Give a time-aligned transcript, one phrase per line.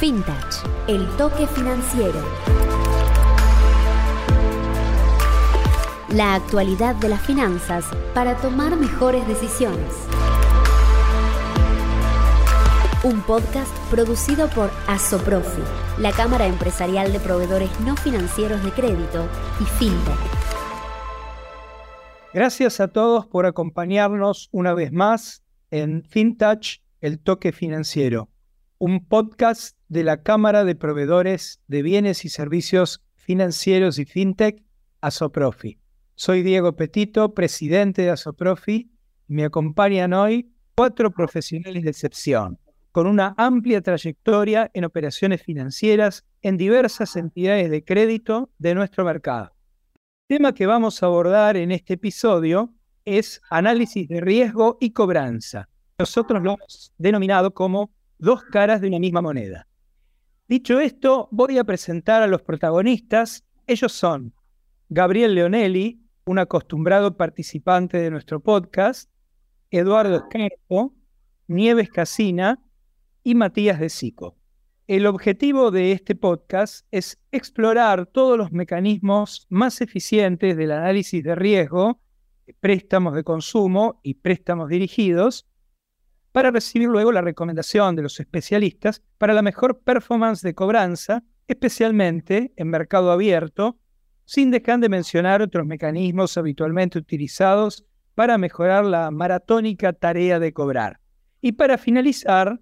[0.00, 0.34] FinTech,
[0.88, 2.24] el toque financiero.
[6.08, 7.84] La actualidad de las finanzas
[8.14, 9.92] para tomar mejores decisiones.
[13.04, 15.60] Un podcast producido por Asoprofi,
[15.98, 19.28] la Cámara Empresarial de Proveedores No Financieros de Crédito
[19.60, 20.16] y FinTech.
[22.32, 28.29] Gracias a todos por acompañarnos una vez más en FinTouch, el toque financiero,
[28.80, 34.64] un podcast de la Cámara de Proveedores de Bienes y Servicios Financieros y FinTech,
[35.02, 35.78] Asoprofi.
[36.14, 38.90] Soy Diego Petito, presidente de Asoprofi,
[39.28, 42.58] me acompañan hoy cuatro profesionales de excepción,
[42.90, 49.50] con una amplia trayectoria en operaciones financieras en diversas entidades de crédito de nuestro mercado.
[50.26, 52.72] El tema que vamos a abordar en este episodio
[53.04, 55.68] es análisis de riesgo y cobranza.
[55.98, 57.90] Nosotros lo hemos denominado como
[58.20, 59.66] dos caras de una misma moneda.
[60.48, 63.44] Dicho esto, voy a presentar a los protagonistas.
[63.66, 64.34] Ellos son
[64.88, 69.10] Gabriel Leonelli, un acostumbrado participante de nuestro podcast,
[69.70, 70.94] Eduardo Escarpo,
[71.46, 72.62] Nieves Casina
[73.22, 74.36] y Matías de Sico.
[74.86, 81.36] El objetivo de este podcast es explorar todos los mecanismos más eficientes del análisis de
[81.36, 82.00] riesgo,
[82.58, 85.46] préstamos de consumo y préstamos dirigidos,
[86.32, 92.52] para recibir luego la recomendación de los especialistas para la mejor performance de cobranza, especialmente
[92.56, 93.78] en mercado abierto,
[94.24, 101.00] sin dejar de mencionar otros mecanismos habitualmente utilizados para mejorar la maratónica tarea de cobrar.
[101.40, 102.60] Y para finalizar,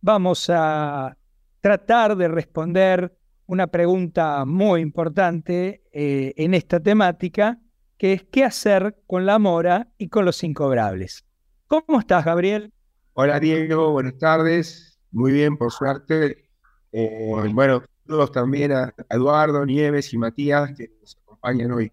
[0.00, 1.16] vamos a
[1.60, 3.12] tratar de responder
[3.46, 7.58] una pregunta muy importante eh, en esta temática,
[7.96, 11.27] que es qué hacer con la mora y con los incobrables.
[11.68, 12.72] ¿Cómo estás, Gabriel?
[13.12, 13.92] Hola, Diego.
[13.92, 14.98] Buenas tardes.
[15.10, 16.48] Muy bien, por suerte.
[16.92, 21.92] Eh, bueno, todos también a Eduardo, Nieves y Matías que nos acompañan hoy.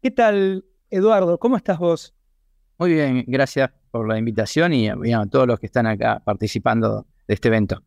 [0.00, 1.36] ¿Qué tal, Eduardo?
[1.38, 2.14] ¿Cómo estás vos?
[2.78, 7.34] Muy bien, gracias por la invitación y a todos los que están acá participando de
[7.34, 7.82] este evento.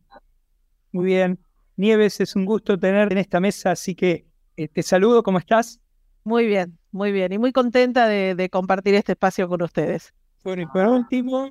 [0.91, 1.39] Muy bien.
[1.77, 5.79] Nieves, es un gusto tener en esta mesa, así que eh, te saludo, ¿cómo estás?
[6.23, 10.13] Muy bien, muy bien y muy contenta de compartir este espacio con ustedes.
[10.43, 11.49] Bueno, y por último,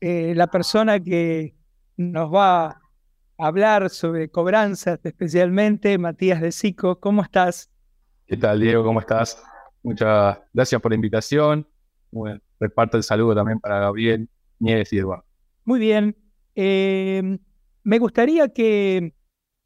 [0.00, 1.54] eh, la persona que
[1.96, 2.80] nos va a
[3.38, 6.98] hablar sobre cobranzas, especialmente Matías de Sico.
[6.98, 7.70] ¿Cómo estás?
[8.26, 8.82] ¿Qué tal, Diego?
[8.82, 9.40] ¿Cómo estás?
[9.84, 11.68] Muchas gracias por la invitación.
[12.10, 15.24] Bueno, reparto el saludo también para Gabriel, Nieves y Eduardo.
[15.64, 16.16] Muy bien.
[16.56, 17.38] Em,
[17.84, 19.14] me gustaría que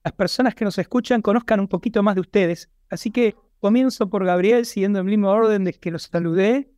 [0.05, 2.69] las personas que nos escuchan conozcan un poquito más de ustedes.
[2.91, 6.71] Así que comienzo por Gabriel, siguiendo el mismo orden de que los saludé.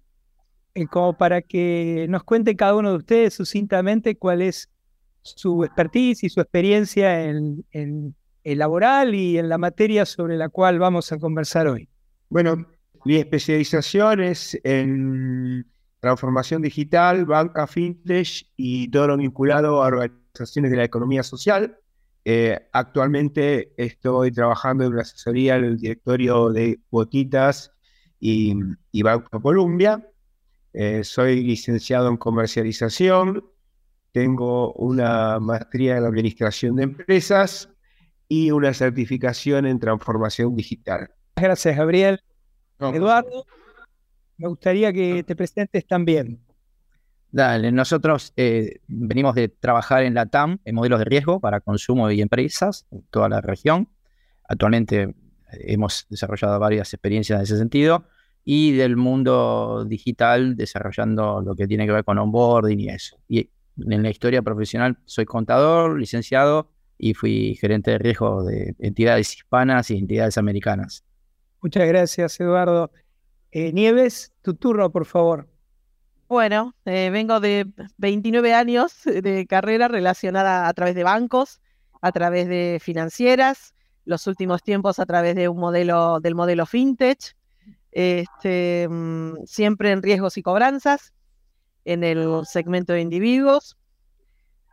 [0.75, 4.71] Eh, como para que nos cuente cada uno de ustedes sucintamente cuál es
[5.21, 10.79] su expertise y su experiencia en, en, laboral y en la materia sobre la cual
[10.79, 11.89] vamos a conversar hoy.
[12.31, 12.67] Bueno,
[13.05, 15.67] mi especialización es en
[16.01, 21.77] transformación digital, banca, fintech y todo lo vinculado a organizaciones de la economía social.
[22.25, 27.73] Eh, actualmente estoy trabajando en una asesoría en el directorio de Cuotitas
[28.19, 28.55] y,
[28.91, 30.09] y Banco Colombia.
[30.73, 33.45] Eh, soy licenciado en comercialización,
[34.13, 37.69] tengo una maestría en administración de empresas
[38.29, 41.11] y una certificación en transformación digital.
[41.37, 42.23] Gracias, Gabriel.
[42.79, 43.47] Eduardo,
[44.39, 46.41] me gustaría que te presentes también.
[47.31, 52.11] Dale, nosotros eh, venimos de trabajar en la TAM, en modelos de riesgo para consumo
[52.11, 53.89] y empresas, en toda la región.
[54.49, 55.15] Actualmente
[55.51, 58.07] hemos desarrollado varias experiencias en ese sentido
[58.45, 63.17] y del mundo digital desarrollando lo que tiene que ver con onboarding y eso.
[63.29, 69.35] Y en la historia profesional soy contador, licenciado y fui gerente de riesgo de entidades
[69.35, 71.05] hispanas y entidades americanas.
[71.61, 72.91] Muchas gracias, Eduardo.
[73.51, 75.49] Eh, Nieves, tu turno, por favor.
[76.29, 77.67] Bueno, eh, vengo de
[77.99, 81.61] 29 años de carrera relacionada a través de bancos,
[82.01, 83.75] a través de financieras,
[84.05, 87.37] los últimos tiempos a través de un modelo del modelo fintech,
[87.93, 91.13] este, mm, siempre en riesgos y cobranzas,
[91.85, 93.77] en el segmento de individuos.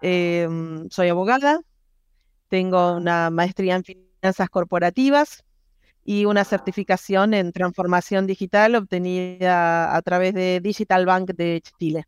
[0.01, 1.59] Em, soy abogada,
[2.47, 5.43] tengo una maestría en finanzas corporativas
[6.05, 12.05] y una certificación en transformación digital obtenida a través de Digital Bank de Chile.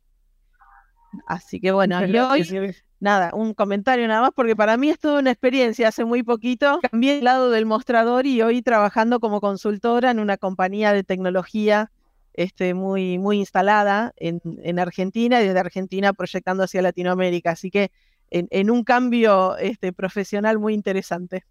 [1.26, 5.20] Así que bueno, y hoy nada, un comentario nada más, porque para mí es toda
[5.20, 5.88] una experiencia.
[5.88, 10.38] Hace muy poquito cambié el lado del mostrador y hoy trabajando como consultora en una
[10.38, 11.92] compañía de tecnología
[12.34, 17.52] este, muy, muy instalada en, Argentina y desde Argentina proyectando hacia Latinoamérica.
[17.52, 17.92] Así que
[18.30, 21.44] en, un cambio este, profesional muy interesante.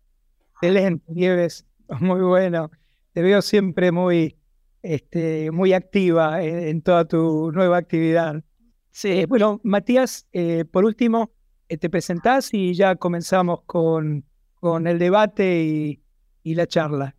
[0.55, 1.67] Excelente, Nieves,
[2.01, 2.71] muy bueno.
[3.13, 4.37] Te veo siempre muy,
[4.83, 8.43] este, muy activa en, toda tu nueva actividad.
[8.91, 9.25] Sí.
[9.27, 11.31] Bueno, Matías, eh, por último,
[11.69, 15.63] eh, te presentás y ya comenzamos con, con el debate
[16.43, 17.15] y, la charla.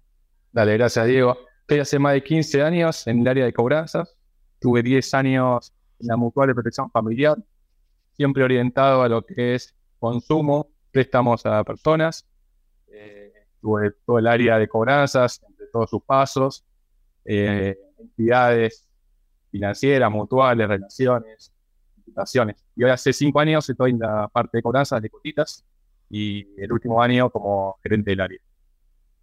[0.51, 1.37] Dale, gracias, Diego.
[1.61, 4.17] Estoy hace más de 15 años en el área de cobranzas.
[4.59, 7.37] Tuve 10 años en la Mutual de Protección Familiar,
[8.11, 12.27] siempre orientado a lo que es consumo, préstamos a personas.
[12.87, 13.31] Eh,
[13.61, 16.65] tuve todo el área de cobranzas, entre todos sus pasos,
[17.23, 18.89] entidades
[19.51, 21.53] financieras, mutuales, relaciones,
[22.75, 25.65] Y hoy hace cinco años estoy en la parte de cobranzas de cotitas
[26.09, 28.39] y el último año como gerente del área.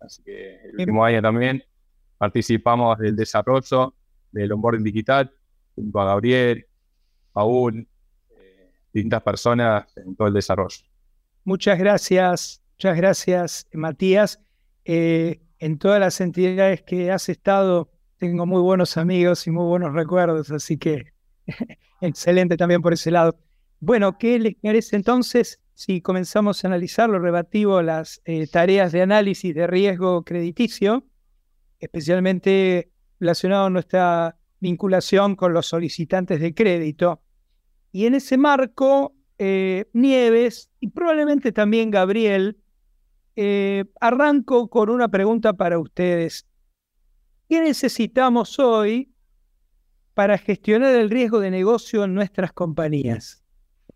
[0.00, 1.62] Así que el último año también
[2.16, 3.94] participamos del desarrollo
[4.32, 5.32] del onboarding digital
[5.74, 6.66] junto a Gabriel,
[7.32, 7.86] Paul,
[8.30, 10.78] eh, distintas personas en todo el desarrollo.
[11.44, 14.40] Muchas gracias, muchas gracias, Matías.
[14.84, 19.92] Eh, en todas las entidades que has estado, tengo muy buenos amigos y muy buenos
[19.92, 21.12] recuerdos, así que
[22.00, 23.38] excelente también por ese lado.
[23.80, 28.90] Bueno, ¿qué les parece entonces si comenzamos a analizar lo relativo a las eh, tareas
[28.92, 31.04] de análisis de riesgo crediticio,
[31.78, 32.90] especialmente
[33.20, 37.22] relacionado a nuestra vinculación con los solicitantes de crédito?
[37.92, 42.58] Y en ese marco, eh, Nieves y probablemente también Gabriel,
[43.36, 46.44] eh, arranco con una pregunta para ustedes.
[47.48, 49.12] ¿Qué necesitamos hoy
[50.18, 53.40] para gestionar el riesgo de negocio en nuestras compañías?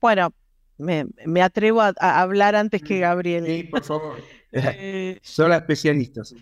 [0.01, 0.33] Bueno,
[0.79, 3.45] me, atrevo a, hablar antes que mm, Gabriel.
[3.45, 4.19] Sí, por favor.
[4.53, 6.33] Eh, Son las especialistas.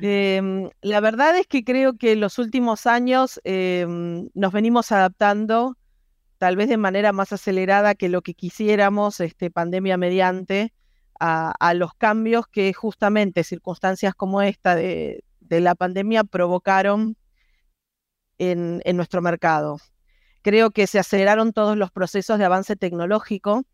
[0.00, 5.76] Em, la verdad es que creo que en los últimos años em, nos venimos adaptando,
[6.38, 10.72] tal vez de manera más acelerada que lo que quisiéramos, este, pandemia mediante,
[11.20, 15.22] a, los cambios que justamente circunstancias como esta de,
[15.60, 17.16] la pandemia provocaron
[18.38, 19.78] en, nuestro mercado.
[20.42, 23.64] Creo que se aceleraron todos los procesos de avance tecnológico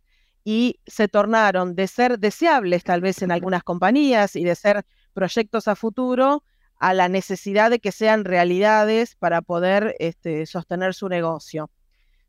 [0.45, 4.85] y se tornaron de ser deseables tal vez en algunas compañías y de ser
[5.15, 6.43] proyectos a futuro
[6.79, 11.71] a la necesidad de que sean realidades para poder este, sostener su negocio.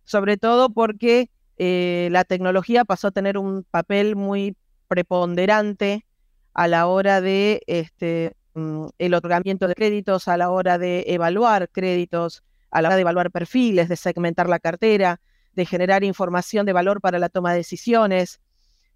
[0.05, 4.55] Sobre todo porque eh, la tecnología pasó a tener un papel muy
[4.87, 6.05] preponderante
[6.53, 12.43] a la hora de este, el otorgamiento de créditos, a la hora de evaluar créditos,
[12.71, 15.21] a la hora de evaluar perfiles, de segmentar la cartera,
[15.53, 18.39] de generar información de valor para la toma de decisiones,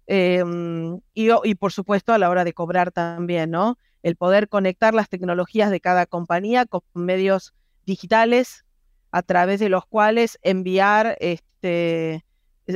[0.06, 3.78] Em, y, por supuesto a la hora de cobrar también, ¿no?
[4.02, 7.54] El poder conectar las tecnologías de cada compañía con medios
[7.86, 8.64] digitales
[9.12, 12.24] a través de los cuales enviar este,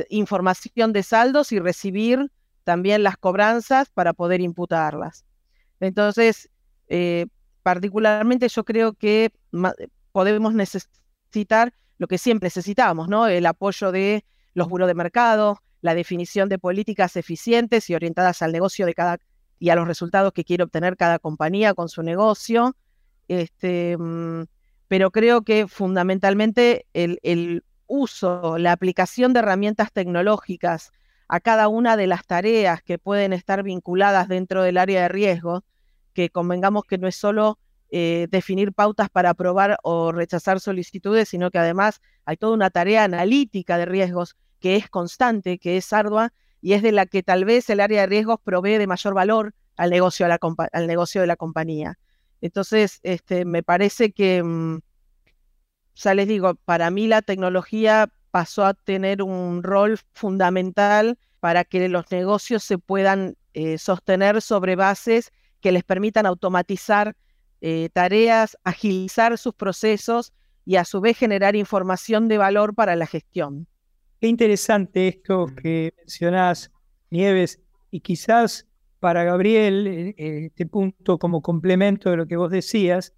[0.09, 2.31] información de saldos y recibir
[2.63, 5.25] también las cobranzas para poder imputarlas.
[5.79, 6.49] Entonces,
[6.89, 7.27] eh,
[7.63, 9.31] particularmente yo creo que
[10.11, 13.27] podemos necesitar lo que siempre necesitamos, ¿no?
[13.27, 18.51] El apoyo de los buros de mercado, la definición de políticas eficientes y orientadas al
[18.51, 19.19] negocio de cada
[19.59, 22.75] y a los resultados que quiere obtener cada compañía con su negocio.
[23.27, 24.43] Este, mm,
[24.87, 30.91] pero creo que fundamentalmente el, el uso, la aplicación de herramientas tecnológicas
[31.27, 35.63] a cada una de las tareas que pueden estar vinculadas dentro del área de riesgo,
[36.13, 37.59] que convengamos que no es solo
[37.91, 43.03] eh, definir pautas para aprobar o rechazar solicitudes, sino que además hay toda una tarea
[43.03, 47.45] analítica de riesgos que es constante, que es ardua y es de la que tal
[47.45, 51.35] vez el área de riesgos provee de mayor valor al negocio, al negocio de la
[51.35, 51.97] compañía.
[52.41, 54.79] Entonces, este, me parece que, mm,
[55.95, 61.89] ya les digo, para mí la tecnología pasó a tener un rol fundamental para que
[61.89, 67.15] los negocios se puedan eh, sostener sobre bases que les permitan automatizar
[67.61, 70.33] eh, tareas, agilizar sus procesos
[70.65, 73.67] y a su vez generar información de valor para la gestión.
[74.21, 76.71] Qué interesante esto que mencionás,
[77.09, 77.59] Nieves,
[77.91, 78.67] y quizás
[78.99, 83.13] para Gabriel, eh, eh, este punto como complemento de lo que vos decías,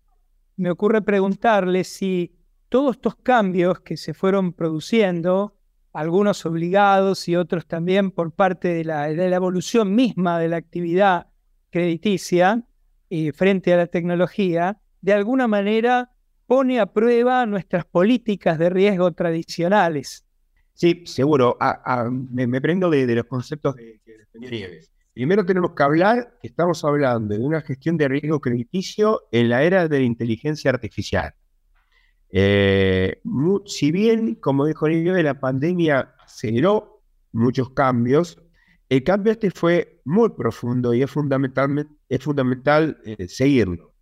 [0.55, 2.35] me ocurre preguntarle si
[2.69, 5.57] todos estos cambios que se fueron produciendo,
[5.91, 11.27] algunos obligados y otros también por parte de la, evolución misma de la actividad
[11.71, 12.63] crediticia
[13.09, 16.11] eh, frente a la tecnología, de alguna manera
[16.45, 20.25] pone a prueba nuestras políticas de riesgo tradicionales.
[20.73, 21.57] Sí, seguro.
[22.09, 24.81] me, prendo de, los conceptos de, de
[25.13, 29.87] Primero tenemos que hablar, estamos hablando de una gestión de riesgo crediticio en la era
[29.89, 31.33] de la inteligencia artificial.
[32.31, 33.21] Eh,
[33.65, 38.41] si bien, como dijo Nieve, la pandemia aceleró muchos cambios,
[38.87, 41.11] el cambio este fue muy profundo y es,
[42.09, 43.93] es fundamental eh, seguirlo.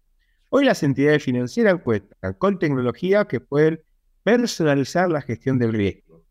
[0.49, 3.81] Hoy las entidades financieras cuentan con tecnología que pueden
[4.23, 6.23] personalizar la gestión del riesgo.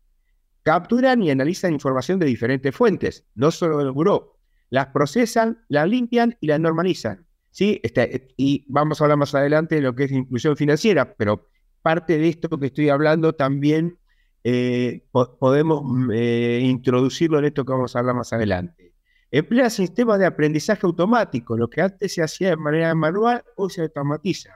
[0.63, 4.37] Capturan y analizan información de diferentes fuentes, no solo del buró.
[4.69, 7.25] Las procesan, las limpian y las normalizan.
[7.51, 7.79] ¿sí?
[7.83, 11.49] Este, y vamos a hablar más adelante de lo que es inclusión financiera, pero
[11.81, 13.97] parte de esto que estoy hablando también
[14.43, 18.88] eh, podemos mm, eh, introducirlo en esto que vamos a hablar más adelante.
[19.31, 23.81] Emplea sistemas de aprendizaje automático, lo que antes se hacía de manera manual, hoy se
[23.81, 24.49] automatiza,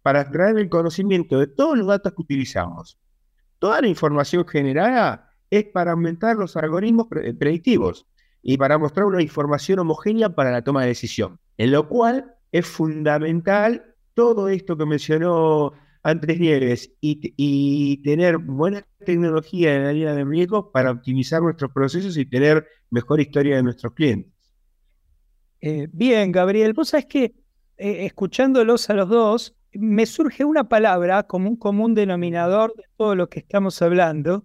[0.00, 2.98] para extraer el conocimiento de todos los datos que utilizamos.
[3.58, 8.06] Toda la información generada es para aumentar los algoritmos predictivos
[8.42, 12.66] y para mostrar una información homogénea para la toma de decisión, en lo cual es
[12.66, 20.24] fundamental todo esto que mencionó Andrés Nieves y, tener buena tecnología en la línea de
[20.24, 24.32] riesgo para optimizar nuestros procesos y tener mejor historia de nuestros clientes.
[25.60, 27.24] Eh, bien, Gabriel, vos sabés que
[27.76, 33.14] eh, escuchándolos a los dos, me surge una palabra como un común denominador de todo
[33.14, 34.44] lo que estamos hablando.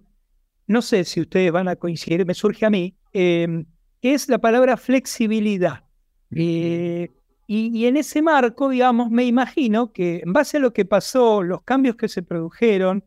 [0.67, 3.65] No sé si ustedes van a coincidir, me surge a mí, que
[4.01, 5.83] es la palabra flexibilidad.
[6.35, 7.09] Eh,
[7.49, 11.63] y, en ese marco, digamos, me imagino que en base a lo que pasó, los
[11.63, 13.05] cambios que se produjeron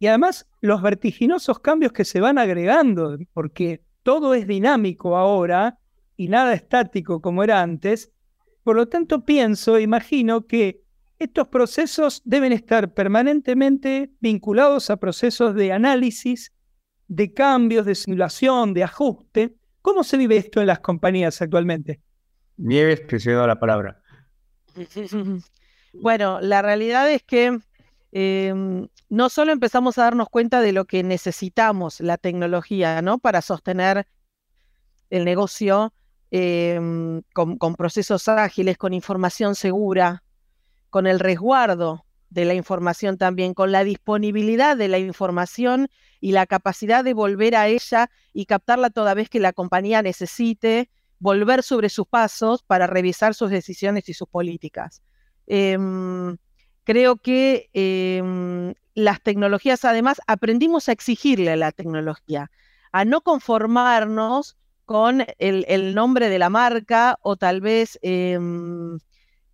[0.00, 5.78] y además los vertiginosos cambios que se van agregando, porque todo es dinámico ahora
[6.16, 8.10] y nada estático como era antes,
[8.64, 10.82] por lo tanto pienso, imagino que
[11.20, 16.52] estos procesos deben estar permanentemente vinculados a procesos de análisis,
[17.06, 19.54] de cambios, de simulación, de ajuste.
[19.80, 22.00] ¿Cómo se vive esto en las compañías actualmente?
[22.56, 24.00] Nieves, cedo la palabra.
[26.00, 27.56] Bueno, la realidad es que
[28.10, 33.18] em, no solo empezamos a darnos cuenta de lo que necesitamos la tecnología, ¿no?
[33.18, 34.08] Para sostener
[35.10, 35.94] el negocio
[36.32, 40.24] em, con, procesos ágiles, con información segura,
[40.90, 45.88] con el resguardo de la información también, con la disponibilidad de la información
[46.20, 50.90] y la capacidad de volver a ella y captarla toda vez que la compañía necesite
[51.24, 55.02] volver sobre sus pasos para revisar sus decisiones y sus políticas.
[55.46, 56.36] Em,
[56.84, 62.50] creo que em, las tecnologías, además, aprendimos a exigirle a la tecnología,
[62.92, 68.98] a no conformarnos con el, nombre de la marca o tal vez, em,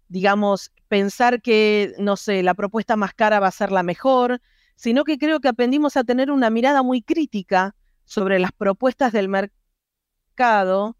[0.08, 4.40] digamos, pensar que, no sé, la propuesta más cara va a ser la mejor,
[4.74, 9.28] sino que creo que aprendimos a tener una mirada muy crítica sobre las propuestas del
[9.28, 10.96] mercado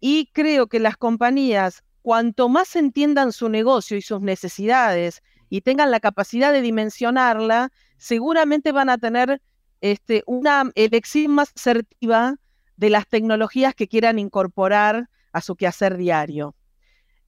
[0.00, 5.90] y creo que las compañías, cuanto más entiendan su negocio y sus necesidades y tengan
[5.90, 9.40] la capacidad de dimensionarla, seguramente van a tener
[9.80, 12.36] este, una elección más asertiva
[12.76, 16.54] de las tecnologías que quieran incorporar a su quehacer diario.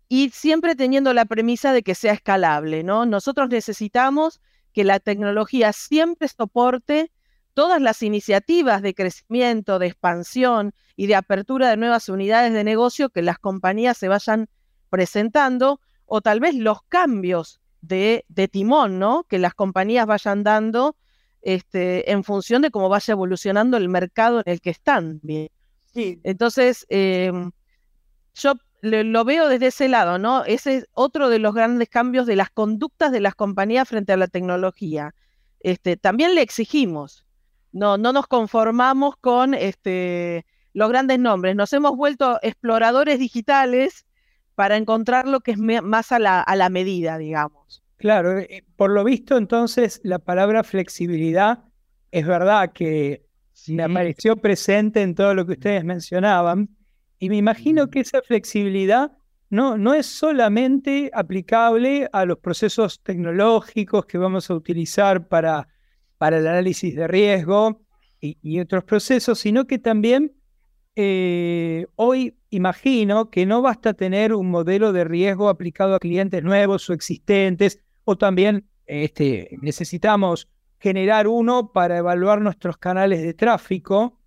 [0.08, 3.04] Y siempre teniendo la premisa de que sea escalable, ¿no?
[3.04, 4.40] Nosotros necesitamos
[4.72, 7.10] que la tecnología siempre soporte
[7.58, 13.10] todas las iniciativas de crecimiento, de expansión y de apertura de nuevas unidades de negocio
[13.10, 14.48] que las compañías se vayan
[14.90, 19.24] presentando o tal vez los cambios de, timón, ¿no?
[19.24, 20.94] Que las compañías vayan dando
[21.42, 25.18] este, en función de cómo vaya evolucionando el mercado en el que están.
[25.24, 25.48] Bien.
[26.22, 27.50] Entonces, em,
[28.34, 30.44] yo lo veo desde ese lado, ¿no?
[30.44, 34.16] Ese es otro de los grandes cambios de las conductas de las compañías frente a
[34.16, 35.12] la tecnología.
[35.58, 37.24] Este, también le exigimos,
[37.78, 40.44] no, no nos conformamos con este,
[40.74, 44.04] los grandes nombres, nos hemos vuelto exploradores digitales
[44.54, 47.82] para encontrar lo que es más a la, a la medida, digamos.
[47.96, 51.64] Claro, eh, por lo visto entonces la palabra flexibilidad
[52.10, 53.24] es verdad que
[53.68, 56.68] me apareció presente en todo lo que ustedes mencionaban
[57.18, 59.12] y me imagino que esa flexibilidad
[59.50, 65.68] no, no es solamente aplicable a los procesos tecnológicos que vamos a utilizar para
[66.18, 67.80] para el análisis de riesgo
[68.20, 70.32] y, otros procesos, sino que también
[70.96, 76.90] eh, hoy imagino que no basta tener un modelo de riesgo aplicado a clientes nuevos
[76.90, 80.48] o existentes, o también este, necesitamos
[80.80, 84.18] generar uno para evaluar nuestros canales de tráfico,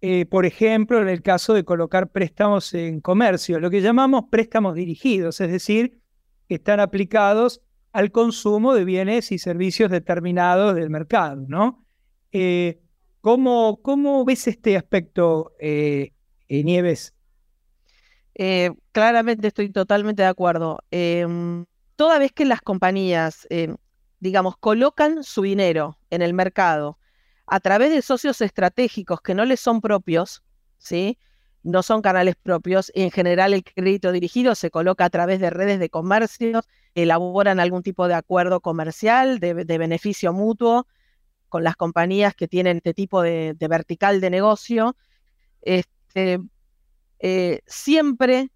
[0.00, 4.74] eh, por ejemplo, en el caso de colocar préstamos en comercio, lo que llamamos préstamos
[4.74, 5.98] dirigidos, es decir,
[6.48, 7.62] que están aplicados
[7.94, 11.86] al consumo de bienes y servicios determinados del mercado, ¿no?
[12.32, 12.82] Eh,
[13.22, 16.12] ¿cómo, ¿cómo, ves este aspecto, eh,
[16.48, 17.14] eh Nieves?
[18.92, 20.80] Claramente estoy totalmente de acuerdo.
[20.90, 21.64] Em,
[21.96, 23.46] toda vez que las compañías
[24.24, 26.98] digamos, colocan su dinero en el mercado
[27.46, 30.42] a través de socios estratégicos que no les son propios,
[30.78, 31.18] ¿sí?
[31.64, 32.92] No son canales propios.
[32.94, 36.62] En general, el crédito dirigido se coloca a través de redes de comercio,
[36.94, 40.86] elaboran algún tipo de acuerdo comercial de, beneficio mutuo
[41.48, 44.94] con las compañías que tienen este tipo de, vertical de negocio.
[45.62, 46.38] Este,
[47.18, 48.50] eh, siempre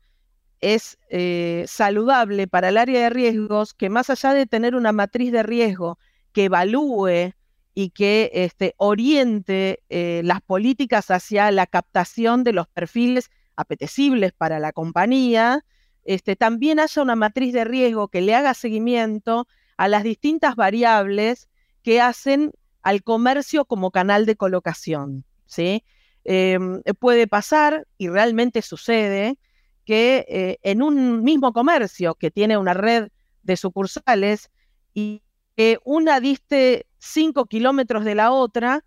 [0.60, 5.32] es eh, saludable para el área de riesgos que más allá de tener una matriz
[5.32, 5.98] de riesgo
[6.32, 7.32] que evalúe
[7.74, 14.58] y que este, oriente eh, las políticas hacia la captación de los perfiles apetecibles para
[14.58, 15.64] la compañía,
[16.04, 19.46] este, también haya una matriz de riesgo que le haga seguimiento
[19.76, 21.48] a las distintas variables
[21.82, 25.24] que hacen al comercio como canal de colocación.
[25.46, 25.84] ¿sí?
[26.24, 29.38] Em, puede pasar, y realmente sucede,
[29.84, 33.08] que eh, en un mismo comercio que tiene una red
[33.42, 34.50] de sucursales
[34.92, 35.22] y
[35.56, 38.84] que una diste 5 kilómetros de la otra,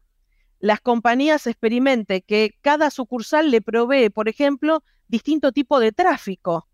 [0.60, 6.68] las compañías experimenten que cada sucursal le provee, por ejemplo, distinto tipo de tráfico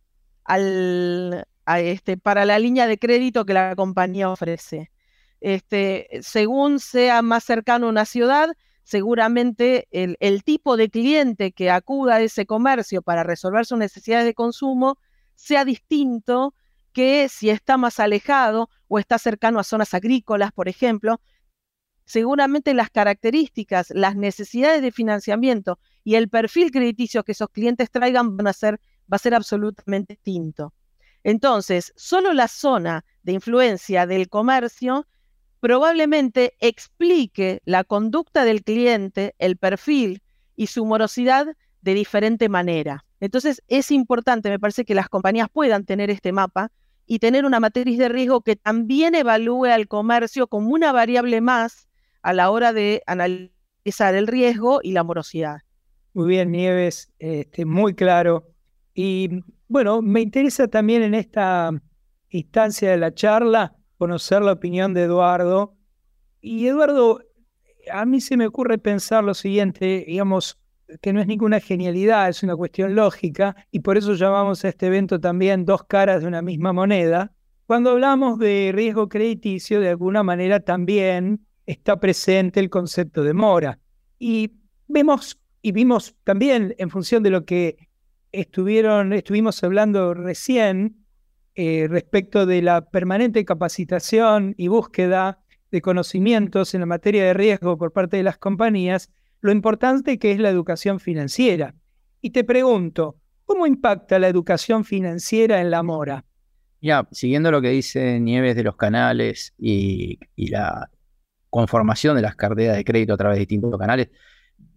[0.44, 4.92] al, este, para la línea de crédito que la compañía ofrece.
[5.40, 8.50] Este, según sea más cercano a una ciudad,
[8.84, 14.26] seguramente el, el, tipo de cliente que acuda a ese comercio para resolver sus necesidades
[14.26, 14.98] de consumo
[15.36, 16.54] sea distinto
[16.98, 21.22] que si está más alejado o está cercano a zonas agrícolas, por ejemplo,
[22.06, 28.36] seguramente las características, las necesidades de financiamiento y el perfil crediticio que esos clientes traigan
[28.36, 30.74] van a ser, va a ser absolutamente distinto.
[31.24, 35.06] Entonces, solo la zona de influencia del comercio
[35.60, 40.24] probablemente explique la conducta del cliente, el perfil
[40.56, 41.46] y su morosidad
[41.82, 43.06] de diferente manera.
[43.20, 46.72] Entonces, es importante, me parece, que las compañías puedan tener este mapa
[47.08, 51.88] y tener una matriz de riesgo que también evalúe al comercio como una variable más
[52.22, 55.62] a la hora de analizar el riesgo y la morosidad.
[56.14, 58.46] Muy bien, Nieves, este, muy claro.
[58.94, 61.72] Y bueno, me interesa también en esta
[62.30, 65.76] instancia de la charla conocer la opinión de Eduardo.
[66.42, 67.22] Y Eduardo,
[67.92, 70.60] a mí se me ocurre pensar lo siguiente, digamos,
[71.02, 74.88] que no es ninguna genialidad, es una cuestión lógica, y por eso llamamos a este
[74.88, 77.34] evento también dos caras de una misma moneda.
[77.66, 83.80] Cuando hablamos de riesgo crediticio, de alguna manera también está presente el concepto de mora.
[84.20, 84.54] Y
[84.88, 87.90] vemos y vimos también en función de lo que
[88.32, 91.06] estuvieron, estuvimos hablando recién
[91.56, 95.40] eh, respecto de la permanente capacitación y búsqueda
[95.72, 99.10] de conocimientos en la materia de riesgo por parte de las compañías,
[99.42, 101.76] lo importante que es la educación financiera.
[102.22, 106.26] Y te pregunto, ¿cómo impacta la educación financiera en la mora?
[106.82, 110.90] Ya, siguiendo lo que dice Nieves de los canales y, la
[111.50, 114.10] conformación de las carteras de crédito a través de distintos canales,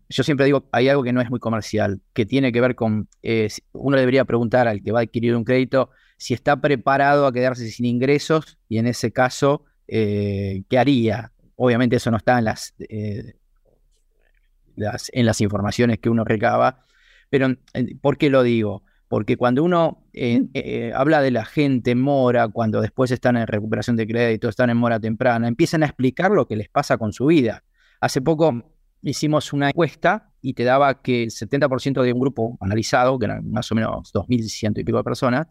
[0.08, 3.08] yo siempre digo, hay algo que no es muy comercial, que tiene que ver con,
[3.72, 7.68] uno debería preguntar al que va a adquirir un crédito si está preparado a quedarse
[7.70, 11.32] sin ingresos y en ese caso, eh, ¿qué haría?
[11.56, 13.34] Obviamente eso no está en las eh,
[14.76, 16.86] en las informaciones que uno recaba.
[17.28, 17.48] Pero,
[18.00, 18.84] ¿por qué lo digo?
[19.08, 23.96] Porque cuando uno eh, eh, habla de la gente mora, cuando después están en recuperación
[23.96, 27.26] de crédito, están en mora temprana, empiezan a explicar lo que les pasa con su
[27.26, 27.64] vida.
[28.00, 28.62] Hace poco
[29.02, 33.50] hicimos una encuesta y te daba que el 70% de un grupo analizado, que eran
[33.50, 35.48] más o menos 2.100 y pico de personas,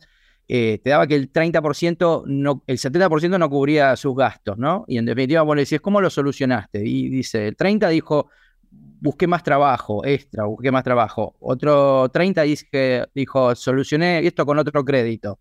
[0.48, 4.84] eh, te daba que el 30%, no, el 70% no cubría sus gastos, ¿no?
[4.88, 6.84] Y en definitiva vos le decís, ¿cómo lo solucionaste?
[6.84, 8.30] Y dice, el 30 dijo,
[8.72, 11.36] busqué más trabajo, extra, busqué más trabajo.
[11.40, 12.44] Otro 30
[13.14, 15.40] dijo, solucioné esto con otro crédito.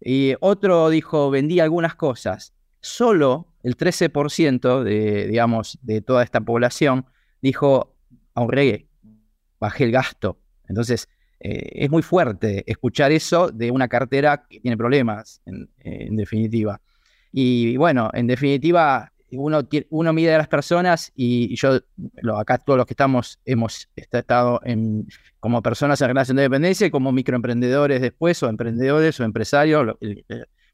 [0.00, 2.54] Y otro dijo, vendí algunas cosas.
[2.80, 7.06] Solo el 13% de, digamos, de toda esta población
[7.42, 7.96] dijo,
[8.34, 8.88] ahorré,
[9.58, 10.38] bajé el gasto.
[10.68, 11.08] Entonces,
[11.40, 16.80] eh, es muy fuerte escuchar eso de una cartera que tiene problemas, en definitiva.
[17.32, 21.80] Y bueno, en definitiva, uno, mide a las personas y, yo,
[22.36, 24.60] acá todos los que estamos, hemos estado
[25.38, 29.96] como personas en relación de dependencia y como microemprendedores después, o emprendedores o empresarios,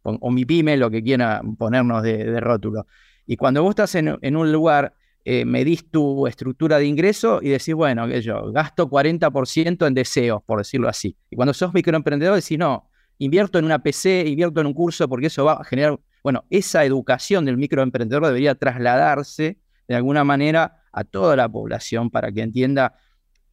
[0.02, 2.86] o, mi pyme, lo que quiera ponernos de, rótulo.
[3.26, 7.74] Y cuando vos estás en, un lugar, eh, medís tu estructura de ingreso y decís,
[7.74, 11.16] bueno, que yo gasto 40% en deseos, por decirlo así.
[11.30, 12.88] Y cuando sos microemprendedor decís, no,
[13.18, 16.84] invierto en una PC, invierto en un curso porque eso va a generar bueno, esa
[16.84, 22.96] educación del microemprendedor debería trasladarse de alguna manera a toda la población para que entienda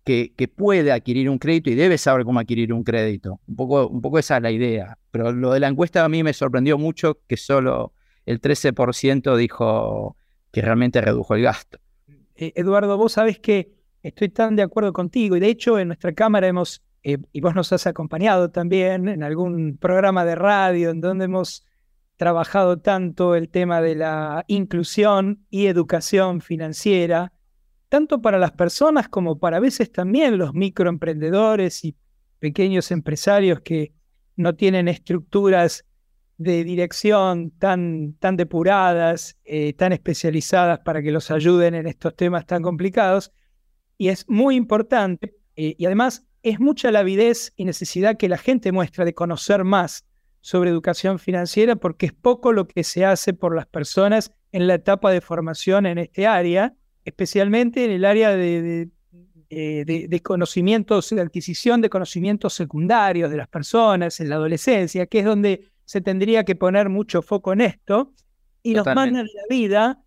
[0.03, 3.39] que, puede adquirir un crédito y debe saber cómo adquirir un crédito.
[3.45, 4.97] Un poco, un poco esa es la idea.
[5.11, 7.93] Pero lo de la encuesta a mí me sorprendió mucho que solo
[8.25, 10.17] el 13% dijo
[10.51, 11.77] que realmente redujo el gasto.
[12.33, 16.11] Eh, Eduardo, vos sabés que estoy tan de acuerdo contigo y de hecho en nuestra
[16.13, 21.01] cámara hemos, eh, y vos nos has acompañado también en algún programa de radio en
[21.01, 21.67] donde hemos
[22.23, 27.33] trabajado tanto el tema de la inclusión y educación financiera,
[27.89, 31.97] tanto para las personas como para a veces también los microemprendedores y
[32.39, 33.91] pequeños empresarios que
[34.37, 35.83] no tienen estructuras
[36.37, 42.45] de dirección tan, tan depuradas, eh, tan especializadas para que los ayuden en estos temas
[42.45, 43.33] tan complicados.
[43.97, 48.37] Y es muy importante, eh, y además es mucha la avidez y necesidad que la
[48.37, 50.05] gente muestra de conocer más
[50.43, 54.73] sobre educación financiera, porque es poco lo que se hace por las personas en la
[54.73, 56.73] etapa de formación en este área,
[57.05, 63.37] especialmente en el área de, de, de, de conocimientos, de adquisición de conocimientos secundarios de
[63.37, 67.61] las personas en la adolescencia, que es donde se tendría que poner mucho foco en
[67.61, 68.11] esto
[68.61, 70.03] y nos mandan la vida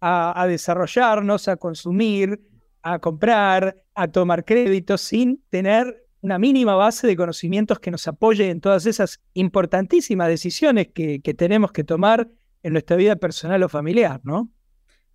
[0.00, 2.40] a, desarrollarnos, a consumir,
[2.82, 8.50] a comprar, a tomar créditos sin tener una mínima base de conocimientos que nos apoye
[8.50, 12.28] en todas esas importantísimas decisiones que, tenemos que tomar
[12.64, 14.50] en nuestra vida personal o familiar, ¿no?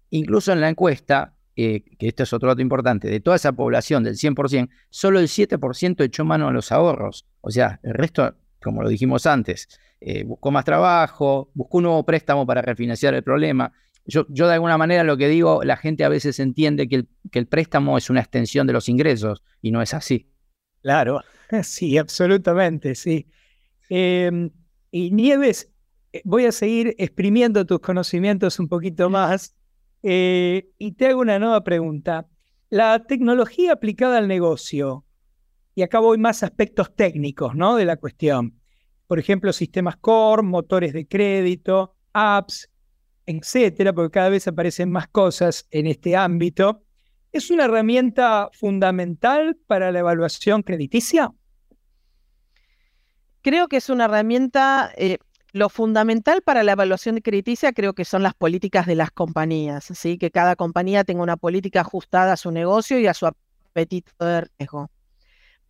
[0.09, 4.05] Incluso en la encuesta, eh, que esto es otro dato importante, de toda esa población
[4.05, 7.27] del 100%, solo el 7% echó mano a los ahorros.
[7.41, 9.67] O sea, el resto, como lo dijimos antes,
[9.99, 13.73] eh, buscó más trabajo, buscó un nuevo préstamo para refinanciar el problema.
[14.05, 17.09] Yo, yo, de alguna manera lo que digo, la gente a veces entiende que el,
[17.29, 20.30] que el préstamo es una extensión de los ingresos y no es así.
[20.81, 21.21] Claro,
[21.63, 23.27] sí, absolutamente, sí.
[23.89, 24.49] Em,
[24.91, 25.71] y Nieves,
[26.13, 29.55] eh, voy a seguir exprimiendo tus conocimientos un poquito más
[30.03, 32.27] eh, y te hago una nueva pregunta.
[32.69, 35.05] La tecnología aplicada al negocio,
[35.75, 37.75] y acá voy más aspectos técnicos ¿no?
[37.75, 38.61] de la cuestión
[39.11, 42.69] por ejemplo, sistemas core, motores de crédito, apps,
[43.25, 46.81] etcétera, porque cada vez aparecen más cosas en este ámbito.
[47.31, 51.31] ¿Es una herramienta fundamental para la evaluación crediticia?
[53.41, 55.17] Creo que es una herramienta, eh,
[55.51, 60.17] lo fundamental para la evaluación crediticia creo que son las políticas de las compañías, ¿sí?
[60.17, 64.47] que cada compañía tenga una política ajustada a su negocio y a su apetito de
[64.57, 64.89] riesgo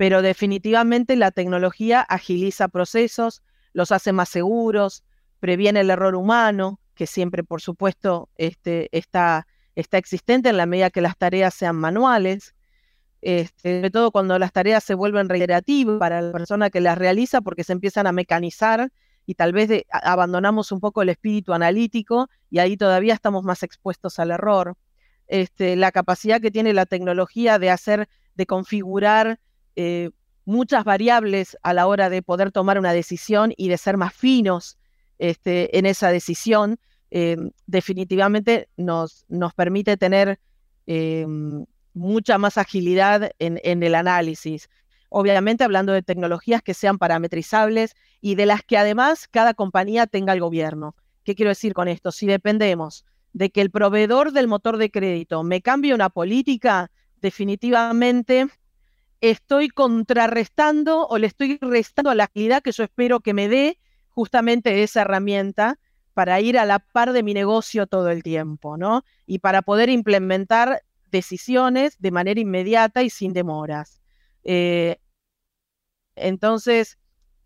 [0.01, 5.03] pero definitivamente la tecnología agiliza procesos, los hace más seguros,
[5.39, 10.89] previene el error humano, que siempre, por supuesto, este, está, está existente en la medida
[10.89, 12.55] que las tareas sean manuales,
[13.21, 17.41] este, sobre todo cuando las tareas se vuelven reiterativas para la persona que las realiza
[17.41, 18.91] porque se empiezan a mecanizar
[19.25, 24.17] y tal vez abandonamos un poco el espíritu analítico y ahí todavía estamos más expuestos
[24.19, 24.75] al error.
[25.27, 29.39] Este, la capacidad que tiene la tecnología de hacer, de configurar
[29.75, 30.09] eh,
[30.45, 34.77] muchas variables a la hora de poder tomar una decisión y de ser más finos
[35.19, 36.79] este, en esa decisión,
[37.11, 40.39] eh, definitivamente nos, nos, permite tener
[40.87, 41.27] eh,
[41.93, 44.69] mucha más agilidad en, en, el análisis.
[45.09, 50.31] Obviamente hablando de tecnologías que sean parametrizables y de las que además cada compañía tenga
[50.31, 50.95] el gobierno.
[51.25, 52.13] ¿Qué quiero decir con esto?
[52.13, 58.47] Si dependemos de que el proveedor del motor de crédito me cambie una política, definitivamente
[59.19, 63.77] estoy contrarrestando o le estoy restando a la agilidad que yo espero que me dé
[64.09, 65.77] justamente esa herramienta
[66.21, 69.03] para ir a la par de mi negocio todo el tiempo, ¿no?
[69.25, 74.03] Y para poder implementar decisiones de manera inmediata y sin demoras.
[74.43, 74.97] Eh,
[76.15, 76.99] entonces,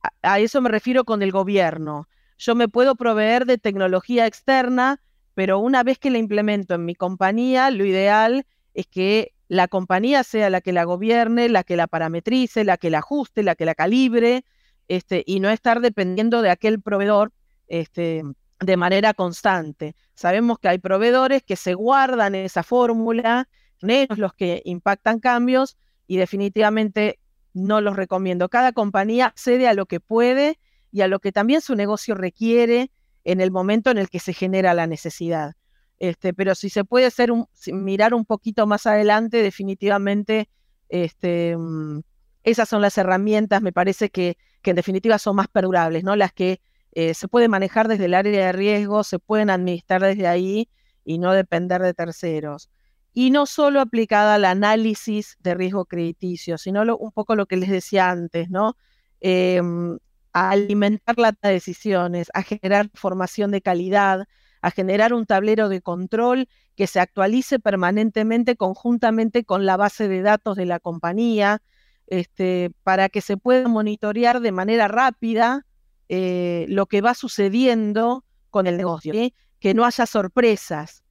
[0.03, 2.09] a, a eso me refiero con el gobierno.
[2.37, 5.01] Yo me puedo proveer de tecnología externa,
[5.35, 10.25] pero una vez que la implemento en mi compañía, lo ideal es que la compañía
[10.25, 13.63] sea la que la gobierne, la que la parametrice, la que la ajuste, la que
[13.63, 14.43] la calibre,
[14.89, 17.31] este, y no estar dependiendo de aquel proveedor
[17.67, 18.23] este,
[18.59, 19.95] de manera constante.
[20.13, 25.77] Sabemos que hay proveedores que se guardan esa fórmula, son ellos los que impactan cambios
[26.07, 27.19] y definitivamente
[27.53, 28.49] no los recomiendo.
[28.49, 30.59] Cada compañía cede a lo que puede
[30.91, 32.91] y a lo que también su negocio requiere
[33.23, 35.53] en el momento en el que se genera la necesidad.
[35.97, 40.49] Este, pero si se puede hacer un, mirar un poquito más adelante, definitivamente
[40.89, 42.01] este, mm,
[42.43, 46.15] esas son las herramientas, me parece que, que, en definitiva son más perdurables, ¿no?
[46.15, 46.61] Las que
[46.95, 50.69] eh, se pueden manejar desde el área de riesgo, se pueden administrar desde ahí
[51.03, 52.69] y no depender de terceros.
[53.13, 57.69] Y no solo aplicada al análisis de riesgo crediticio, sino un poco lo que les
[57.69, 58.75] decía antes, ¿no?
[59.19, 59.97] Em,
[60.33, 64.25] a alimentar las decisiones, a generar formación de calidad,
[64.61, 70.21] a generar un tablero de control que se actualice permanentemente conjuntamente con la base de
[70.21, 71.61] datos de la compañía,
[72.07, 75.65] este, para que se pueda monitorear de manera rápida
[76.09, 79.13] eh, lo que va sucediendo con el negocio,
[79.59, 81.03] que no haya sorpresas,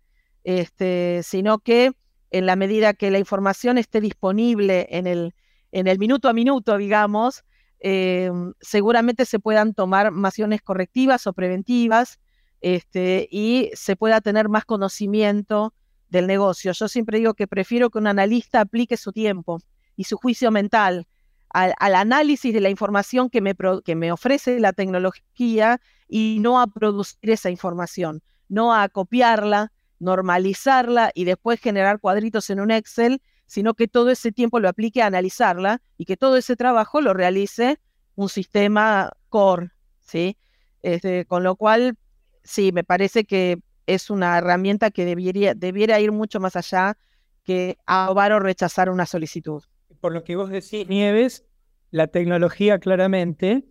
[0.45, 1.93] este, sino que
[2.31, 5.35] en la medida que la información esté disponible en el,
[5.73, 7.45] en el minuto a minuto, digamos,
[7.81, 8.31] eh,
[8.61, 12.19] seguramente se puedan tomar acciones correctivas o preventivas
[12.61, 15.75] este, y se pueda tener más conocimiento
[16.09, 16.73] del negocio.
[16.73, 19.61] Yo siempre digo que prefiero que un analista aplique su tiempo
[19.97, 21.07] y su juicio mental
[21.55, 26.67] al, análisis de la información que me, que me ofrece la tecnología y no a
[26.67, 33.75] producir esa información, no a copiarla, normalizarla y después generar cuadritos en un Excel, sino
[33.75, 37.79] que todo ese tiempo lo aplique a analizarla y que todo ese trabajo lo realice
[38.17, 40.37] un sistema core, ¿sí?
[40.83, 41.97] Este, con lo cual,
[42.43, 46.97] sí, me parece que es una herramienta que debería, debiera ir mucho más allá
[47.45, 49.63] que aprobar o rechazar una solicitud.
[50.05, 51.47] Por lo que vos decís, Nieves,
[51.91, 53.65] la tecnología claramente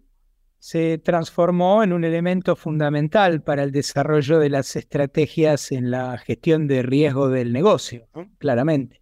[0.58, 6.66] se transformó en un elemento fundamental para el desarrollo de las estrategias en la gestión
[6.66, 8.08] de riesgo del negocio,
[8.40, 9.00] claramente.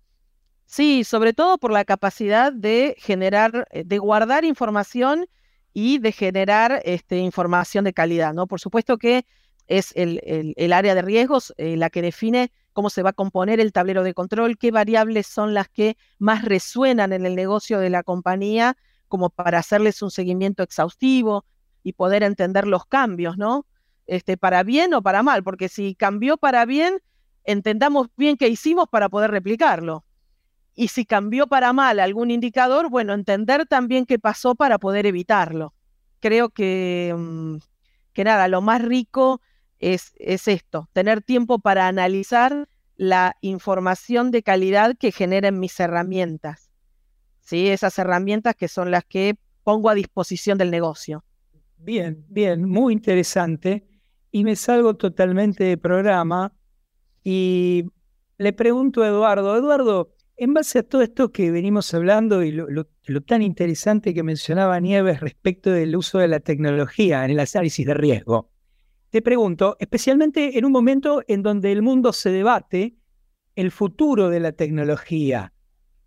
[0.66, 5.26] Sí, sobre todo por la capacidad de generar, eh, de guardar información
[5.72, 8.46] y de generar este, información de calidad, ¿no?
[8.46, 9.26] Por supuesto que
[9.68, 13.72] es el, área de riesgos eh, la que define cómo se va a componer el
[13.72, 18.04] tablero de control, qué variables son las que más resuenan en el negocio de la
[18.04, 21.46] compañía, como para hacerles un seguimiento exhaustivo
[21.84, 23.66] y poder entender los cambios, ¿no?
[24.08, 27.02] Este, para bien o para mal, porque si cambió para bien,
[27.44, 30.06] entendamos bien qué hicimos para poder replicarlo.
[30.74, 35.74] Y si cambió para mal algún indicador, bueno, entender también qué pasó para poder evitarlo.
[36.20, 37.58] Creo que, mm,
[38.14, 39.42] que nada, lo más rico
[39.82, 46.70] es, esto, tener tiempo para analizar la información de calidad que generen mis herramientas.
[47.42, 47.68] ¿sí?
[47.68, 51.24] Esas herramientas que son las que pongo a disposición del negocio.
[51.78, 53.86] Bien, bien, muy interesante.
[54.32, 56.54] Y me salgo totalmente de programa
[57.24, 57.86] y
[58.38, 62.68] le pregunto a Eduardo, Eduardo, en base a todo esto que venimos hablando y lo,
[62.70, 67.86] lo, tan interesante que mencionaba Nieves respecto del uso de la tecnología en el análisis
[67.86, 68.51] de riesgo,
[69.12, 72.96] te pregunto, especialmente en un momento en donde el mundo se debate
[73.56, 75.54] el futuro de la tecnología.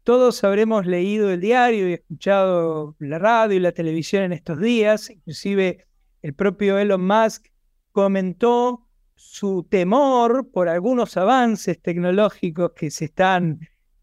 [0.05, 5.11] Todos habremos leído el diario y escuchado la radio y la televisión en estos días,
[5.11, 5.87] inclusive
[6.23, 7.47] el propio Elon Musk
[7.93, 13.61] comentó su temor por algunos avances tecnológicos que se están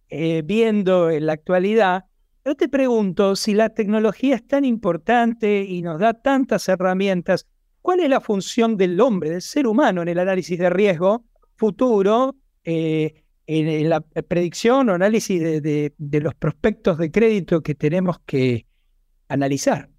[0.10, 2.06] eh, viendo en la actualidad.
[2.46, 7.48] Yo te pregunto, si la tecnología es tan importante y nos da tantas herramientas,
[7.82, 12.36] ¿Cuál es la función del hombre, del ser humano en el análisis de riesgo futuro,
[12.64, 18.66] eh, en, la predicción o análisis de, los prospectos de crédito que tenemos que
[19.28, 19.90] analizar?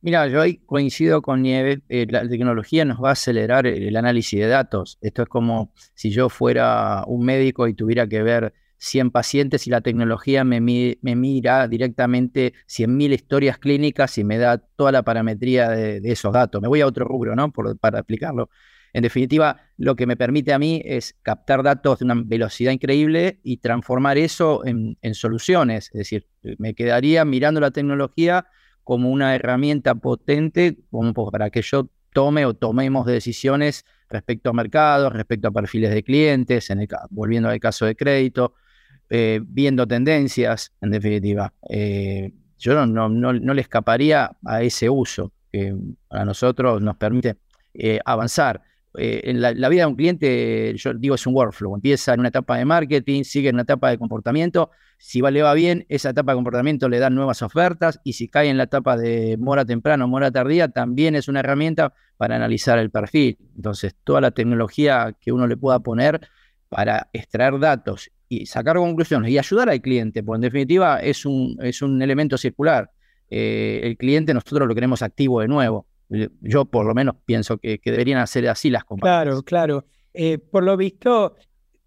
[0.00, 4.40] Mira, yo ahí coincido con Nieves, eh, la tecnología nos va a acelerar el, análisis
[4.40, 4.98] de datos.
[5.00, 9.70] Esto es como si yo fuera un médico y tuviera que ver 100 pacientes y
[9.70, 16.00] la tecnología me, mira directamente 100.000 historias clínicas y me da toda la parametría de,
[16.04, 16.60] esos datos.
[16.60, 17.52] Me voy a otro rubro, ¿no?
[17.52, 18.50] para explicarlo.
[18.92, 23.38] En definitiva, lo que me permite a mí es captar datos de una velocidad increíble
[23.44, 25.86] y transformar eso en, soluciones.
[25.92, 26.26] Es decir,
[26.58, 28.46] me quedaría mirando la tecnología
[28.82, 35.12] como una herramienta potente como para que yo tome o tomemos decisiones respecto a mercados,
[35.12, 38.54] respecto a perfiles de clientes, en volviendo al caso de crédito,
[39.14, 41.52] eh, viendo tendencias, en definitiva.
[41.68, 45.76] Eh, yo no, no, le escaparía a ese uso que
[46.08, 47.36] a nosotros nos permite
[47.74, 48.62] eh, avanzar.
[48.94, 51.74] en la, vida de un cliente, yo digo, es un workflow.
[51.74, 54.70] Empieza en una etapa de marketing, sigue en una etapa de comportamiento.
[54.96, 58.48] Si le va bien, esa etapa de comportamiento le da nuevas ofertas y si cae
[58.48, 62.90] en la etapa de mora temprano, mora tardía, también es una herramienta para analizar el
[62.90, 63.36] perfil.
[63.56, 66.26] Entonces, toda la tecnología que uno le pueda poner
[66.70, 71.58] para extraer datos y sacar conclusiones y ayudar al cliente, porque en definitiva es un,
[71.60, 72.90] es un elemento circular.
[73.28, 75.86] Eh, el cliente nosotros lo queremos activo de nuevo.
[76.40, 79.22] Yo por lo menos pienso que, deberían hacer así las compañías.
[79.22, 79.84] Claro, claro.
[80.14, 81.36] Eh, por lo visto,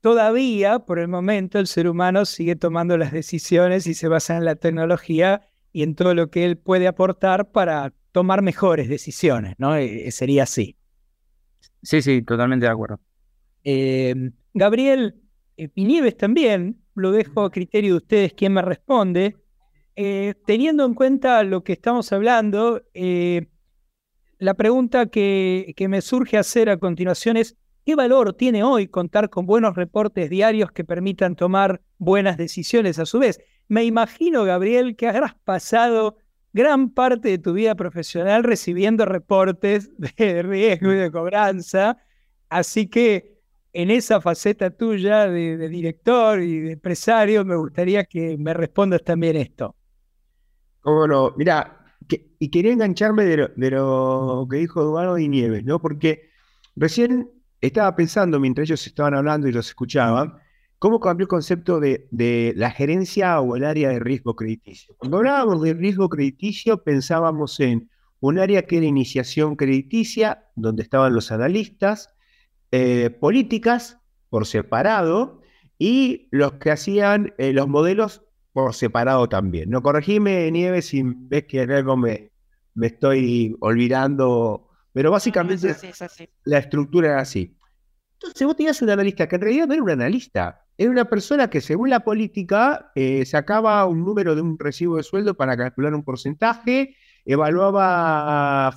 [0.01, 4.45] todavía, por el momento, el ser humano sigue tomando las decisiones y se basa en
[4.45, 9.75] la tecnología y en todo lo que él puede aportar para tomar mejores decisiones, ¿no?
[9.75, 10.77] Eh, sería así.
[11.81, 12.99] Sí, sí, totalmente de acuerdo.
[14.53, 15.15] Gabriel,
[15.57, 19.35] eh, y Nieves también, lo dejo a criterio de ustedes quién me responde.
[19.95, 23.47] Eh, teniendo en cuenta lo que estamos hablando, eh,
[24.39, 29.29] la pregunta que, que, me surge hacer a continuación es, ¿qué valor tiene hoy contar
[29.29, 33.39] con buenos reportes diarios que permitan tomar buenas decisiones a su vez?
[33.67, 36.17] Me imagino, Gabriel, que habrás pasado
[36.55, 41.97] gran parte de tu vida profesional recibiendo reportes de riesgo y de cobranza.
[42.49, 43.34] Así que
[43.75, 49.35] en esa faceta tuya de, director y de empresario, me gustaría que me respondas también
[49.35, 49.75] esto.
[50.79, 51.85] Cómo no, mira,
[52.39, 53.37] y quería engancharme de
[53.71, 55.81] lo, que dijo Eduardo y Nieves, ¿no?
[55.81, 56.29] Porque
[56.77, 60.35] recién estaba pensando mientras ellos estaban hablando y los escuchaban,
[60.79, 64.95] cómo cambió el concepto de, de, la gerencia o el área de riesgo crediticio.
[64.97, 67.89] Cuando hablábamos de riesgo crediticio, pensábamos en
[68.21, 72.14] un área que era iniciación crediticia, donde estaban los analistas,
[72.77, 75.41] eh, políticas por separado
[75.79, 79.69] y los que hacían eh, los modelos por separado también.
[79.69, 82.31] No corregime, Nieves, si ves que algo me,
[82.73, 85.73] me estoy olvidando, pero básicamente
[86.43, 87.57] la estructura era así.
[88.15, 91.49] Entonces vos tenías un analista que en realidad no era un analista, era una persona
[91.49, 95.95] que según la política eh, sacaba un número de un recibo de sueldo para calcular
[95.95, 98.75] un porcentaje, evaluaba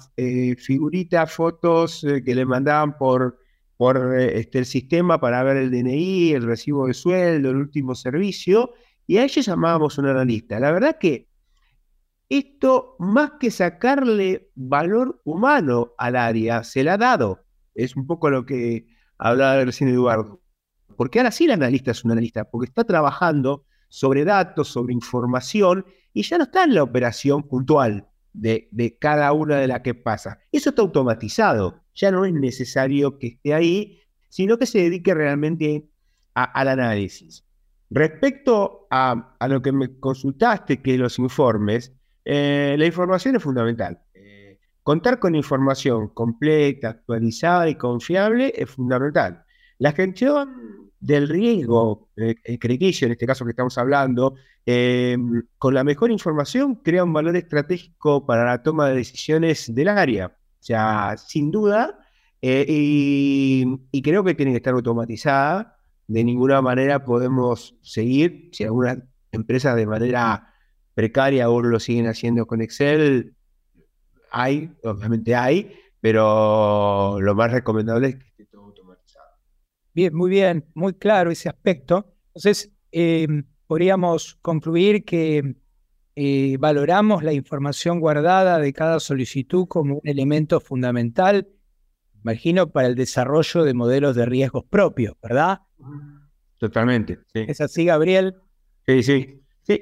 [0.59, 3.39] figuritas, fotos que le mandaban por
[3.79, 7.95] por eh, este, el sistema para ver el DNI, el recibo de sueldo, el último
[7.95, 8.73] servicio,
[9.07, 10.61] y a ellos llamábamos un analista.
[10.61, 11.29] La verdad que
[12.29, 17.45] esto, más que sacarle valor humano al área, se le ha dado.
[17.75, 20.43] Es un poco lo que hablaba recién Eduardo.
[20.97, 25.87] Porque ahora sí el analista es un analista, porque está trabajando sobre datos, sobre información,
[26.13, 29.95] y ya no está en la operación puntual de, de cada una de las que
[29.95, 30.41] pasa.
[30.51, 35.89] Eso está automatizado ya no es necesario que esté ahí, sino que se dedique realmente
[36.35, 37.45] al análisis.
[37.91, 41.93] Respecto a, lo que me consultaste, que los informes,
[42.25, 44.01] eh, la información es fundamental.
[44.15, 49.43] Eh, contar con información completa, actualizada y confiable es fundamental.
[49.79, 54.35] La gestión del riesgo eh, crediticio, en este caso que estamos hablando,
[55.57, 60.38] con la mejor información crea un valor estratégico para la toma de decisiones del área.
[60.61, 61.99] O sea, sin duda,
[62.41, 65.77] eh, y, creo que tiene que estar automatizada.
[66.07, 68.99] De ninguna manera podemos seguir, si algunas
[69.33, 70.55] empresas de manera
[70.95, 73.35] precaria aún lo siguen haciendo con Excel,
[74.31, 79.27] hay, obviamente hay, pero lo más recomendable es que esté todo automatizado.
[79.95, 82.15] Bien, muy bien, muy claro ese aspecto.
[82.29, 85.57] Entonces, em, podríamos concluir que
[86.21, 91.47] eh, valoramos la información guardada de cada solicitud como un elemento fundamental,
[92.25, 95.61] imagino, para el desarrollo de modelos de riesgos propios, ¿verdad?
[96.57, 97.21] Totalmente.
[97.33, 97.45] Sí.
[97.47, 98.35] ¿Es así, Gabriel?
[98.85, 99.43] Sí, sí.
[99.63, 99.81] sí.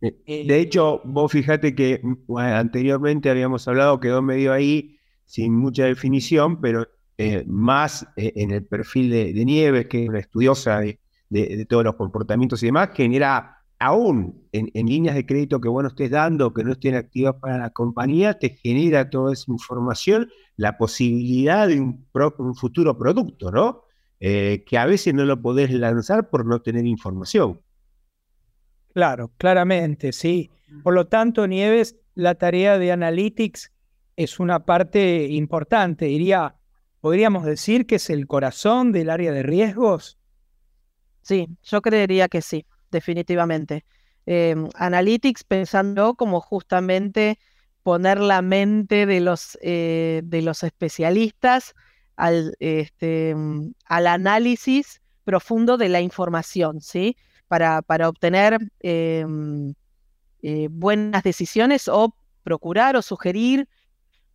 [0.00, 2.00] Eh, de hecho, vos fíjate que
[2.34, 6.88] anteriormente habíamos hablado, quedó medio ahí sin mucha definición, pero
[7.18, 11.96] eh, más en el perfil de, Nieves, que es una estudiosa de, de, todos los
[11.96, 16.64] comportamientos y demás, genera aún en, líneas de crédito que vos no estés dando, que
[16.64, 22.06] no estén activas para la compañía, te genera toda esa información la posibilidad de un,
[22.56, 23.82] futuro producto, ¿no?
[24.20, 27.60] Eh, que a veces no lo podés lanzar por no tener información.
[28.92, 30.50] Claro, claramente, sí.
[30.82, 33.72] Por lo tanto, Nieves, la tarea de Analytics
[34.16, 36.56] es una parte importante, diría,
[37.00, 40.18] podríamos decir que es el corazón del área de riesgos.
[41.22, 43.84] Sí, yo creería que sí definitivamente.
[44.26, 47.38] Em, analytics pensando como justamente
[47.82, 51.74] poner la mente de los, eh, de los especialistas
[52.16, 57.16] al, este, mm, al, análisis profundo de la información, ¿sí?
[57.48, 59.72] Para, para obtener em,
[60.42, 63.68] eh, buenas decisiones o procurar o sugerir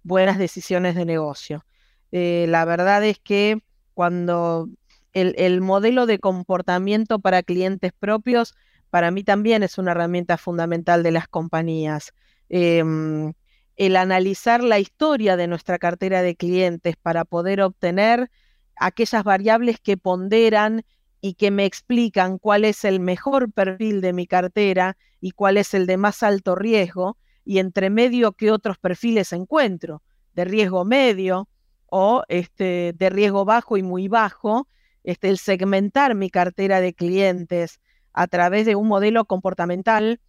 [0.04, 1.66] buenas decisiones de negocio.
[2.12, 3.60] Eh, la verdad es que
[3.94, 4.70] cuando
[5.14, 8.56] el, modelo de comportamiento para clientes propios
[8.90, 12.14] para mí también es una herramienta fundamental de las compañías.
[12.50, 13.34] Em,
[13.76, 18.30] el analizar la historia de nuestra cartera de clientes para poder obtener
[18.76, 20.86] aquellas variables que ponderan
[21.22, 25.74] y que me explican cuál es el mejor perfil de mi cartera y cuál es
[25.74, 31.48] el de más alto riesgo y entre medio qué otros perfiles encuentro, de riesgo medio
[31.88, 34.68] o este, de riesgo bajo y muy bajo,
[35.04, 37.80] este, el segmentar mi cartera de clientes
[38.14, 40.20] a través de un modelo comportamental,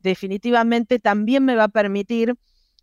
[0.00, 2.34] definitivamente también me va a permitir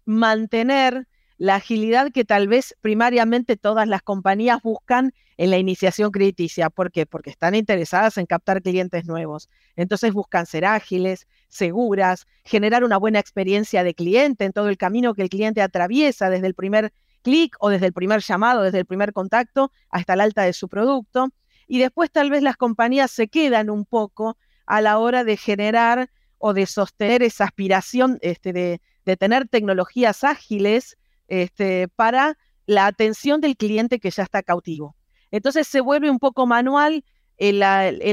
[0.05, 6.69] mantener la agilidad que tal vez primariamente todas las compañías buscan en la iniciación crediticia.
[6.69, 7.05] ¿Por qué?
[7.05, 9.49] Porque están interesadas en captar clientes nuevos.
[9.75, 15.13] Entonces buscan ser ágiles, seguras, generar una buena experiencia de cliente en todo el camino
[15.15, 16.93] que el cliente atraviesa desde el primer
[17.23, 20.69] clic o desde el primer llamado, desde el primer contacto hasta el alta de su
[20.69, 21.29] producto.
[21.67, 26.09] Y después tal vez las compañías se quedan un poco a la hora de generar
[26.37, 28.81] o de sostener esa aspiración este, de,
[29.17, 30.97] tener tecnologías ágiles
[31.27, 34.95] este, para la atención del cliente que ya está cautivo.
[35.31, 37.03] Entonces se vuelve un poco manual
[37.37, 37.63] el,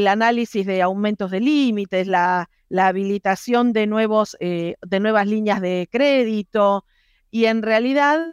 [0.09, 6.85] análisis de aumentos de límites, la, habilitación de, nuevos, eh, de nuevas líneas de crédito
[7.31, 8.31] y en realidad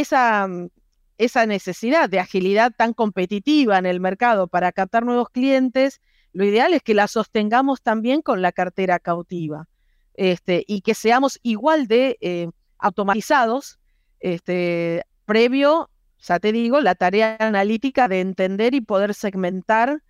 [0.00, 0.48] esa,
[1.18, 6.00] esa necesidad de agilidad tan competitiva en el mercado para captar nuevos clientes,
[6.32, 9.68] lo ideal es que la sostengamos también con la cartera cautiva
[10.14, 13.78] este, y que seamos igual de eh, automatizados
[14.18, 20.02] este, previo, ya te digo, la tarea analítica de entender y poder segmentar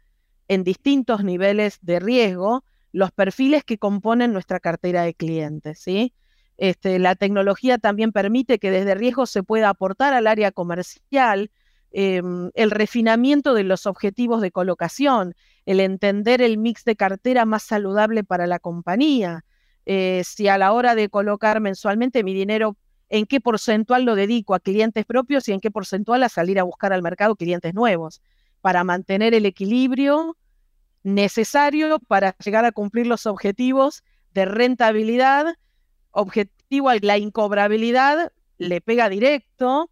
[0.49, 6.15] en distintos niveles de riesgo los perfiles que componen nuestra cartera de clientes, ¿sí?
[6.57, 11.51] Este, la tecnología también permite que desde riesgo se pueda aportar al área comercial
[11.91, 15.35] em, el refinamiento de los objetivos de colocación,
[15.67, 19.45] el entender el mix de cartera más saludable para la compañía.
[19.87, 22.77] Eh, si a la hora de colocar mensualmente mi dinero
[23.11, 26.63] en qué porcentual lo dedico a clientes propios y en qué porcentual a salir a
[26.63, 28.23] buscar al mercado clientes nuevos,
[28.61, 30.37] para mantener el equilibrio
[31.03, 34.03] necesario para llegar a cumplir los objetivos
[34.33, 35.55] de rentabilidad,
[36.15, 39.91] objetivo la incobrabilidad, le pega directo,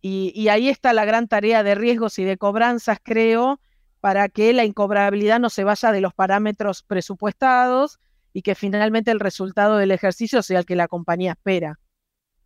[0.00, 3.58] y ahí está la gran tarea de riesgos y de cobranzas, creo,
[4.00, 7.98] para que la incobrabilidad no se vaya de los parámetros presupuestados
[8.34, 11.80] y que finalmente el resultado del ejercicio sea el que la compañía espera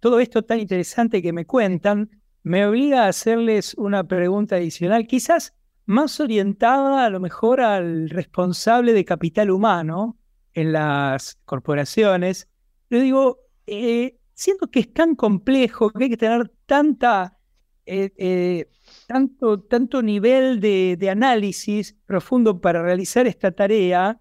[0.00, 2.10] todo esto tan interesante que me cuentan
[2.42, 5.54] me obliga a hacerles una pregunta adicional, quizás
[5.86, 10.16] más orientada a lo mejor al responsable de capital humano
[10.54, 12.48] en las corporaciones.
[12.88, 17.38] Le digo, eh, siento que es tan complejo, que hay que tener tanta,
[17.86, 18.68] eh, eh,
[19.06, 24.20] tanto, tanto nivel de, de, análisis profundo para realizar esta tarea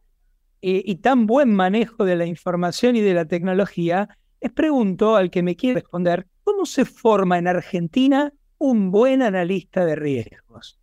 [0.60, 4.10] y tan buen manejo de la información y de la tecnología,
[4.42, 9.86] les pregunto al que me quiere responder, ¿cómo se forma en Argentina un buen analista
[9.86, 10.80] de riesgos?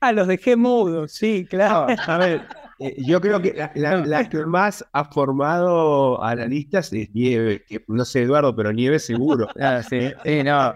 [0.00, 1.94] Ah, los dejé mudos, sí, claro.
[2.06, 2.46] a ver,
[2.78, 8.22] eh, yo creo que la, que más ha formado analistas es Nieve, que no sé
[8.22, 9.48] Eduardo, pero Nieve seguro.
[9.60, 10.74] Ah, sí, sí, no.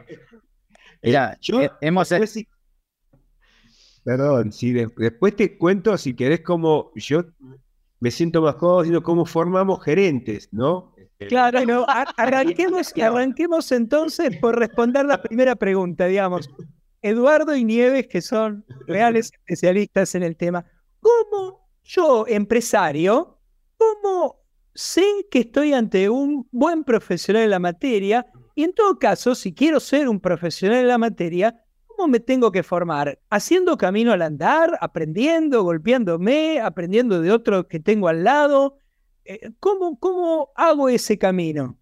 [1.03, 2.13] Mira, yo eh, hemos...
[4.03, 7.23] Perdón, si después te cuento si querés como yo
[8.01, 10.95] me siento más cómodo diciendo cómo formamos gerentes, ¿no?
[10.97, 11.85] Este, claro, no,
[12.17, 16.51] arranquemos, arranquemos entonces por responder la primera pregunta, digamos.
[17.03, 20.65] Eduardo y Nieves, que son reales especialistas en el tema,
[21.01, 23.39] ¿cómo yo, empresario,
[23.77, 24.41] cómo
[24.75, 28.27] sé que estoy ante un buen profesional en la materia?
[28.55, 31.65] Y en todo caso, si quiero ser un profesional en la materia,
[32.01, 33.19] ¿Cómo me tengo que formar?
[33.29, 34.79] ¿Haciendo camino al andar?
[34.81, 35.63] ¿Aprendiendo?
[35.65, 36.59] ¿Golpeándome?
[36.59, 38.79] ¿Aprendiendo de otro que tengo al lado?
[39.27, 41.77] Eh, ¿Cómo, cómo hago ese camino?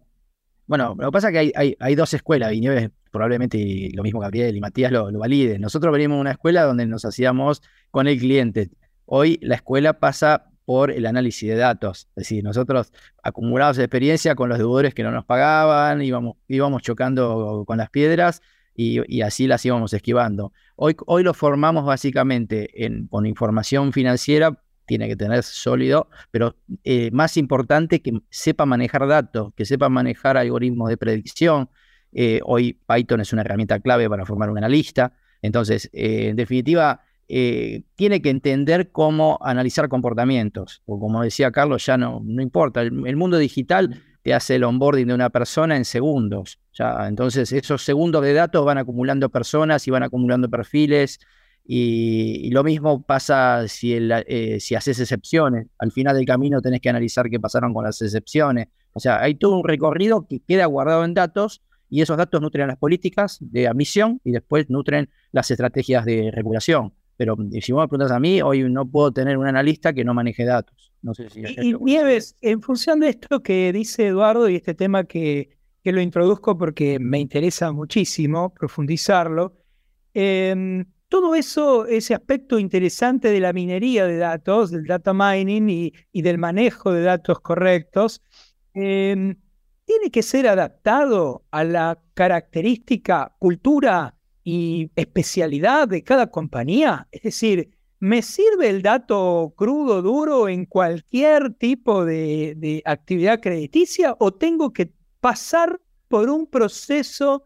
[0.67, 2.61] Bueno, lo que pasa es que hay, hay, dos escuelas, y
[3.09, 5.61] probablemente lo mismo Gabriel y Matías lo, lo validen.
[5.61, 8.71] Nosotros venimos de una escuela donde nos hacíamos con el cliente.
[9.11, 12.07] Hoy la escuela pasa por el análisis de datos.
[12.09, 12.93] Es decir, nosotros
[13.23, 18.43] acumulamos experiencia con los deudores que no nos pagaban, íbamos, chocando con las piedras
[18.75, 20.53] y, así las íbamos esquivando.
[20.75, 27.09] Hoy, hoy lo formamos básicamente en, con información financiera, tiene que tener sólido, pero eh,
[27.11, 31.71] más importante que sepa manejar datos, que sepa manejar algoritmos de predicción.
[32.11, 35.13] Eh, hoy Python es una herramienta clave para formar un analista.
[35.41, 40.81] Entonces, eh, en definitiva, tiene que entender cómo analizar comportamientos.
[40.85, 42.81] O como decía Carlos, ya no, no importa.
[42.81, 46.59] el, mundo digital te hace el onboarding de una persona en segundos.
[46.73, 51.19] Ya, entonces, esos segundos de datos van acumulando personas y van acumulando perfiles.
[51.65, 55.67] Y, lo mismo pasa si, eh, si haces excepciones.
[55.77, 58.69] Al final del camino tenés que analizar qué pasaron con las excepciones.
[58.93, 62.67] O sea, hay todo un recorrido que queda guardado en datos y esos datos nutren
[62.67, 66.93] las políticas de admisión y después nutren las estrategias de regulación.
[67.19, 70.13] Pero si vos me preguntas a mí, hoy no puedo tener un analista que no
[70.13, 70.93] maneje datos.
[71.01, 75.03] No sé si y, Nieves, en función de esto que dice Eduardo y este tema
[75.03, 75.49] que,
[75.83, 79.57] que lo introduzco porque me interesa muchísimo profundizarlo,
[80.13, 85.93] em, todo eso, ese aspecto interesante de la minería de datos, del data mining y,
[86.13, 88.21] y del manejo de datos correctos,
[88.73, 89.35] em,
[89.83, 94.15] tiene que ser adaptado a la característica, cultura
[94.51, 97.07] y especialidad de cada compañía.
[97.11, 97.69] Es decir,
[97.99, 104.91] ¿me sirve el dato crudo, duro en cualquier tipo de, actividad crediticia o tengo que
[105.19, 107.43] pasar por un proceso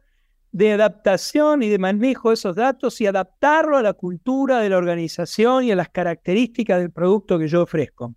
[0.54, 4.78] de adaptación y de manejo de esos datos y adaptarlo a la cultura de la
[4.78, 8.16] organización y a las características del producto que yo ofrezco?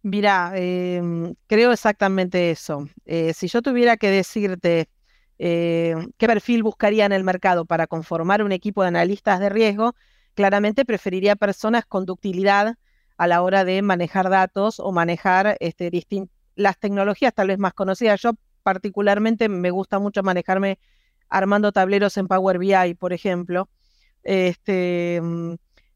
[0.00, 2.88] Mira, em, creo exactamente eso.
[3.04, 4.88] Eh, si yo tuviera que decirte
[5.38, 9.94] eh, qué perfil buscaría en el mercado para conformar un equipo de analistas de riesgo,
[10.34, 12.76] claramente preferiría personas con ductilidad
[13.16, 15.90] a la hora de manejar datos o manejar este,
[16.56, 18.20] las tecnologías tal vez más conocidas.
[18.20, 18.32] Yo
[18.62, 20.78] particularmente me gusta mucho manejarme
[21.28, 23.68] armando tableros en Power BI, por ejemplo.
[24.22, 25.20] Este,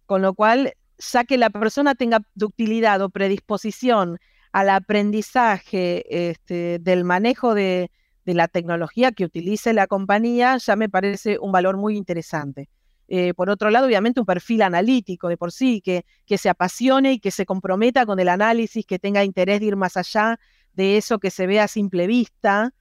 [0.07, 4.19] con lo cual, ya que la persona tenga ductilidad o predisposición
[4.53, 7.91] al aprendizaje este, del manejo de,
[8.35, 12.69] la tecnología que utilice la compañía, ya me parece un valor muy interesante.
[13.09, 17.15] Eh, por otro lado, obviamente un perfil analítico de por sí, que, que se apasione
[17.15, 20.39] y que se comprometa con el análisis, que tenga interés de ir más allá
[20.75, 22.75] de eso que se ve a simple vista,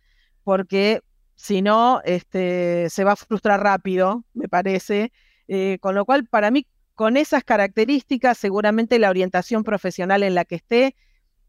[0.43, 1.01] porque
[1.35, 5.11] si no, este, se va a frustrar rápido, me parece.
[5.47, 10.45] Eh, con lo cual, para mí, con esas características, seguramente la orientación profesional en la
[10.45, 10.95] que esté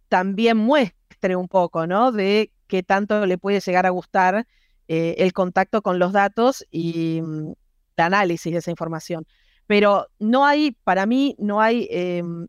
[0.08, 2.12] también muestre un poco, ¿no?
[2.12, 4.46] De qué tanto le puede llegar a gustar
[4.86, 7.52] eh, el contacto con los datos y mm,
[7.96, 9.26] el análisis de esa información.
[9.66, 12.46] Pero no hay, para mí, no hay em,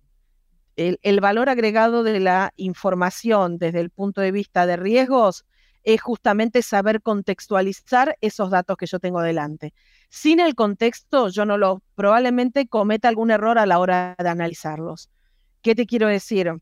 [0.79, 5.45] el, valor agregado de la información desde el punto de vista de riesgos
[5.83, 9.73] es justamente saber contextualizar esos datos que yo tengo delante.
[10.09, 15.09] Sin el contexto, yo no lo, probablemente cometa algún error a la hora de analizarlos.
[15.61, 16.53] ¿Qué te quiero decir?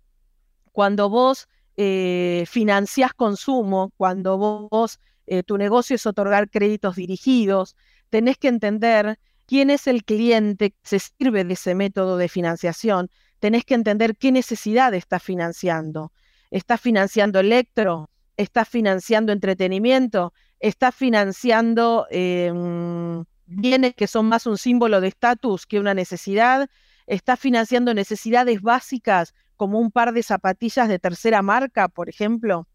[0.71, 1.47] Cuando vos
[1.77, 7.75] eh, financiás consumo, cuando vos, eh, tu negocio es otorgar créditos dirigidos,
[8.09, 13.09] tenés que entender quién es el cliente que se sirve de ese método de financiación,
[13.39, 16.11] tenés que entender qué necesidad está financiando.
[16.49, 18.09] ¿Está financiando electro?
[18.37, 25.79] está financiando entretenimiento, está financiando em, bienes que son más un símbolo de estatus que
[25.79, 26.69] una necesidad,
[27.07, 32.67] está financiando necesidades básicas como un par de zapatillas de tercera marca, por ejemplo.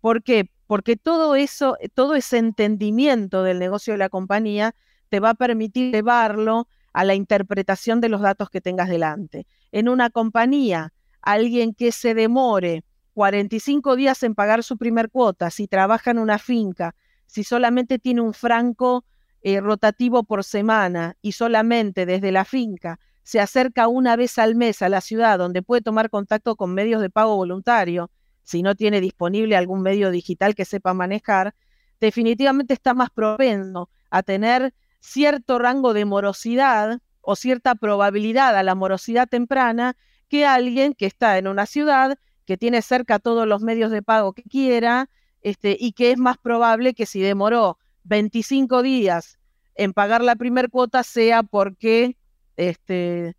[0.00, 0.50] ¿Por qué?
[0.66, 4.74] Porque todo eso, todo ese entendimiento del negocio de la compañía
[5.08, 9.46] te va a permitir llevarlo a la interpretación de los datos que tengas delante.
[9.72, 15.66] En una compañía, alguien que se demore 45 días en pagar su primer cuota, si
[15.66, 16.94] trabaja en una finca,
[17.26, 19.04] si solamente tiene un franco
[19.42, 24.80] eh, rotativo por semana y solamente desde la finca se acerca una vez al mes
[24.80, 28.10] a la ciudad donde puede tomar contacto con medios de pago voluntario,
[28.42, 31.54] si no tiene disponible algún medio digital que sepa manejar,
[32.00, 38.74] definitivamente está más propenso a tener cierto rango de morosidad o cierta probabilidad a la
[38.74, 39.94] morosidad temprana
[40.28, 44.32] que alguien que está en una ciudad que tiene cerca todos los medios de pago
[44.32, 45.10] que quiera,
[45.42, 49.38] este, y que es más probable que si demoró 25 días
[49.74, 52.16] en pagar la primer cuota sea porque,
[52.58, 53.36] este,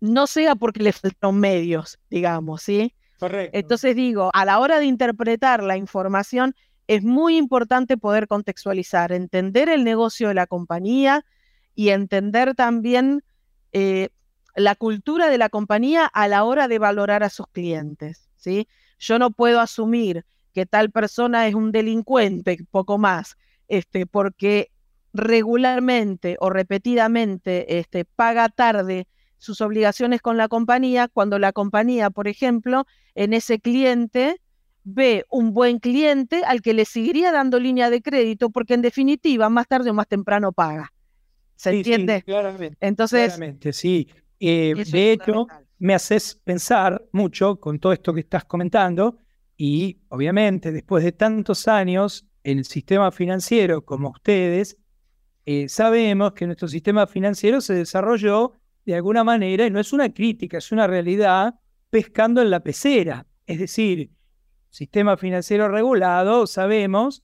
[0.00, 2.94] no sea porque le faltan medios, digamos, ¿sí?
[3.20, 3.56] Correcto.
[3.56, 6.56] Entonces digo, a la hora de interpretar la información,
[6.88, 11.24] es muy importante poder contextualizar, entender el negocio de la compañía
[11.74, 13.22] y entender también
[13.72, 14.08] eh,
[14.56, 18.28] la cultura de la compañía a la hora de valorar a sus clientes.
[18.98, 23.36] Yo no puedo asumir que tal persona es un delincuente, poco más,
[23.68, 24.70] este, porque
[25.14, 29.06] regularmente o repetidamente este, paga tarde
[29.38, 34.40] sus obligaciones con la compañía, cuando la compañía, por ejemplo, en ese cliente
[34.82, 39.48] ve un buen cliente al que le seguiría dando línea de crédito, porque en definitiva,
[39.48, 40.92] más tarde o más temprano paga.
[41.56, 42.22] ¿Se entiende?
[42.22, 42.76] claramente.
[42.80, 44.08] Entonces, claramente, sí.
[44.40, 45.46] Eh, de hecho,
[45.78, 49.18] me haces pensar mucho con todo esto que estás comentando
[49.56, 54.76] y obviamente después de tantos años, el sistema financiero como ustedes,
[55.46, 58.52] eh, sabemos que nuestro sistema financiero se desarrolló
[58.84, 61.54] de alguna manera, y no es una crítica, es una realidad,
[61.90, 63.26] pescando en la pecera.
[63.46, 64.10] Es decir,
[64.70, 67.22] sistema financiero regulado, sabemos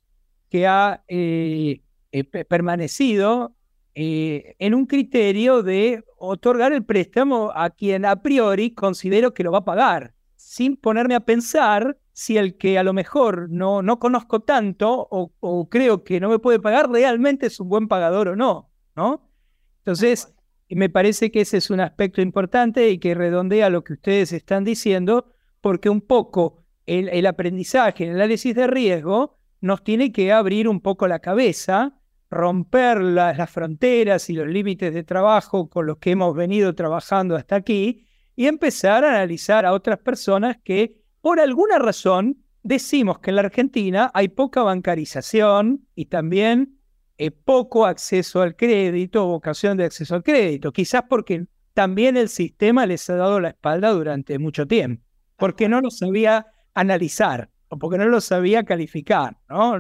[0.48, 3.54] que ha eh, eh, permanecido
[3.92, 9.58] en un criterio de otorgar el préstamo a quien a priori considero que lo va
[9.58, 14.40] a pagar, sin ponerme a pensar si el que a lo mejor no, no conozco
[14.40, 18.70] tanto o, creo que no me puede pagar realmente es un buen pagador o no,
[18.96, 19.30] ¿no?
[19.78, 20.34] Entonces,
[20.68, 24.64] me parece que ese es un aspecto importante y que redondea lo que ustedes están
[24.64, 30.68] diciendo, porque un poco el, el aprendizaje, el análisis de riesgo, nos tiene que abrir
[30.68, 32.00] un poco la cabeza
[32.30, 37.56] romper las fronteras y los límites de trabajo con los que hemos venido trabajando hasta
[37.56, 38.06] aquí
[38.36, 43.42] y empezar a analizar a otras personas que por alguna razón decimos que en la
[43.42, 46.78] Argentina hay poca bancarización y también
[47.18, 52.86] eh, poco acceso al crédito vocación de acceso al crédito, quizás porque también el sistema
[52.86, 55.04] les ha dado la espalda durante mucho tiempo.
[55.36, 59.74] porque no lo sabía analizar o porque no lo sabía calificar, ¿no?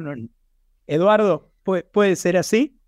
[0.86, 2.78] Eduardo, ¿puede, ser así?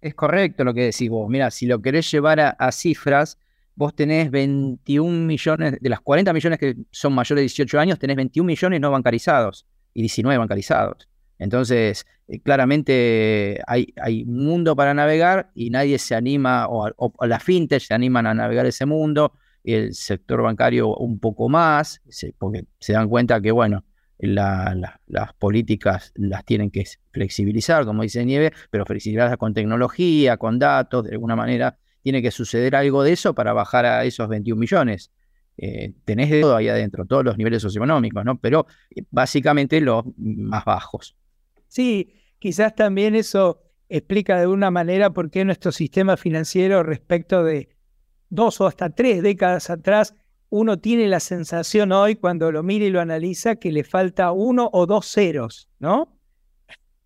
[0.00, 1.28] Es correcto lo que decís vos.
[1.28, 3.38] Mira, si lo querés llevar a, cifras,
[3.76, 8.16] vos tenés 21 millones, de las 40 millones que son mayores de 18 años, tenés
[8.16, 11.08] 21 millones no bancarizados y 19 bancarizados.
[11.38, 17.26] Entonces, eh, claramente hay, hay, un mundo para navegar y nadie se anima, o, o,
[17.26, 22.00] las fintech se animan a navegar ese mundo, y el sector bancario un poco más,
[22.38, 23.84] porque se dan cuenta que, bueno,
[24.18, 31.04] las políticas las tienen que flexibilizar, como dice Nieve, pero flexibilizarlas con tecnología, con datos,
[31.04, 35.10] de alguna manera tiene que suceder algo de eso para bajar a esos 21 millones.
[35.58, 38.38] Eh, tenés de todo ahí adentro, todos los niveles socioeconómicos, ¿no?
[38.38, 41.16] Pero eh, básicamente los más bajos.
[41.66, 47.70] Sí, quizás también eso explica de alguna manera por qué nuestro sistema financiero respecto de
[48.28, 50.14] dos o hasta tres décadas atrás,
[50.48, 54.70] uno tiene la sensación hoy cuando lo mira y lo analiza que le falta uno
[54.72, 56.16] o dos ceros, ¿no?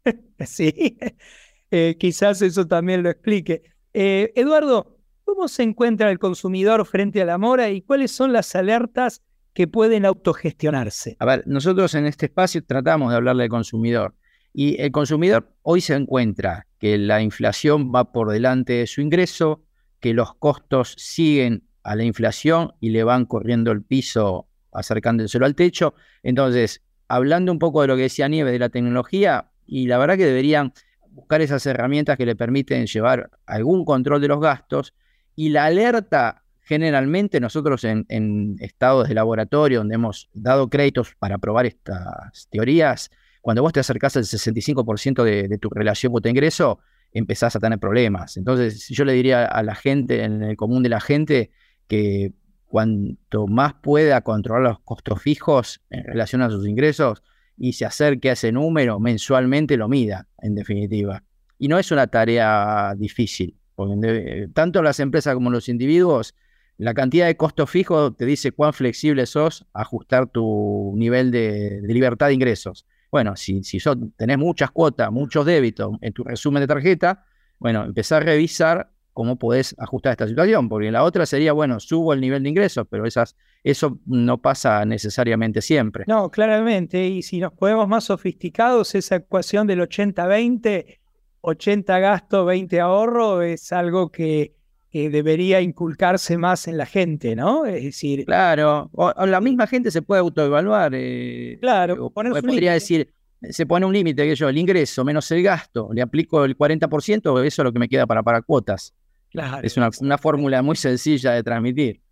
[0.45, 0.99] sí,
[1.71, 3.63] eh, quizás eso también lo explique.
[3.93, 8.55] Eh, Eduardo, ¿cómo se encuentra el consumidor frente a la mora y cuáles son las
[8.55, 9.23] alertas
[9.53, 11.17] que pueden autogestionarse?
[11.19, 14.15] A ver, nosotros en este espacio tratamos de hablarle al consumidor.
[14.53, 19.63] Y el consumidor hoy se encuentra que la inflación va por delante de su ingreso,
[20.01, 25.55] que los costos siguen a la inflación y le van corriendo el piso acercándoselo al
[25.55, 25.95] techo.
[26.23, 30.17] Entonces, hablando un poco de lo que decía Nieves de la tecnología, y la verdad
[30.17, 30.73] que deberían
[31.11, 34.95] buscar esas herramientas que le permiten llevar algún control de los gastos
[35.35, 41.67] y la alerta generalmente nosotros en, estados de laboratorio donde hemos dado créditos para probar
[41.67, 46.79] estas teorías, cuando vos te acercás al 65% de, de, tu relación cuota-ingreso,
[47.13, 48.37] empezás a tener problemas.
[48.37, 51.51] Entonces, yo le diría a la gente, en el común de la gente,
[51.89, 52.35] que
[52.67, 57.23] cuanto más pueda controlar los costos fijos en relación a sus ingresos
[57.61, 61.23] y se acerque a ese número mensualmente, lo mida, en definitiva.
[61.59, 66.35] Y no es una tarea difícil, porque tanto las empresas como los individuos,
[66.79, 72.29] la cantidad de costos fijos te dice cuán flexible sos ajustar tu nivel de, libertad
[72.29, 72.87] de ingresos.
[73.13, 73.79] Bueno, si, si
[74.17, 77.27] tenés muchas cuotas, muchos débitos en tu resumen de tarjeta,
[77.59, 82.13] bueno, empezar a revisar cómo podés ajustar esta situación, porque la otra sería, bueno, subo
[82.13, 86.05] el nivel de ingresos, pero esas, eso no pasa necesariamente siempre.
[86.07, 90.99] No, claramente, y si nos podemos más sofisticados, esa ecuación del 80-20,
[91.41, 94.55] 80 gasto, 20 ahorro, es algo que,
[94.93, 97.65] debería inculcarse más en la gente, ¿no?
[97.65, 98.25] Es decir...
[98.25, 100.93] Claro, o, la misma gente se puede autoevaluar.
[100.97, 103.09] Eh, claro, podría decir,
[103.49, 107.45] se pone un límite, que yo, el ingreso menos el gasto, le aplico el 40%,
[107.45, 108.95] eso es lo que me queda para pagar cuotas.
[109.31, 109.67] Claro.
[109.67, 112.03] Es una, una fórmula muy sencilla de transmitir.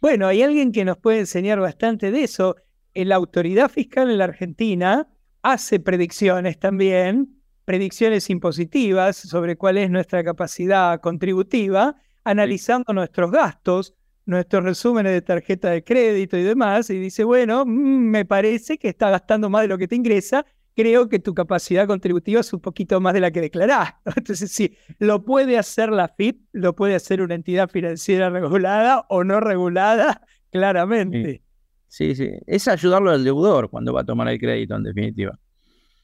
[0.00, 2.56] Bueno, hay alguien que nos puede enseñar bastante de eso.
[2.94, 5.08] La autoridad fiscal en la Argentina
[5.42, 14.64] hace predicciones también, predicciones impositivas sobre cuál es nuestra capacidad contributiva, analizando nuestros gastos, nuestros
[14.64, 19.10] resúmenes de tarjeta de crédito y demás, y dice, bueno, mm, me parece que está
[19.10, 20.44] gastando más de lo que te ingresa,
[20.76, 23.94] creo que tu capacidad contributiva es un poquito más de la que declarás.
[24.16, 29.24] Entonces, sí, lo puede hacer la FIP, lo puede hacer una entidad financiera regulada o
[29.24, 30.22] no regulada,
[30.52, 31.42] claramente.
[31.88, 35.38] Sí, sí, es ayudarlo al deudor cuando va a tomar el crédito, en definitiva.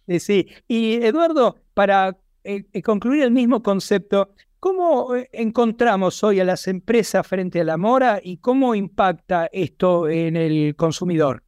[0.09, 0.49] Sí, sí.
[0.67, 6.69] Y Eduardo, para eh, eh, concluir el mismo concepto, ¿Cómo eh, encontramos hoy a las
[6.69, 11.43] empresas frente a la mora y cómo impacta esto en el consumidor?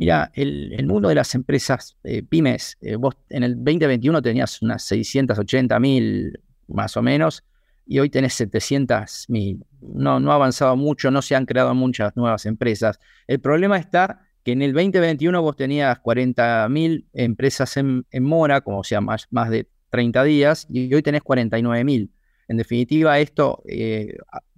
[0.00, 4.82] Mira, el, mundo de las empresas eh, pymes, eh, vos en el 2021 tenías unas
[4.84, 7.44] 680 mil más o menos
[7.84, 9.62] y hoy tenés 700 mil.
[9.82, 12.98] No, no ha avanzado mucho, no se han creado muchas nuevas empresas.
[13.26, 18.82] El problema está que en el 2021 vos tenías 40 mil empresas en, mora, como
[18.82, 22.10] sea más, más de 30 días y hoy tenés 49 mil.
[22.48, 24.16] En definitiva, esto eh,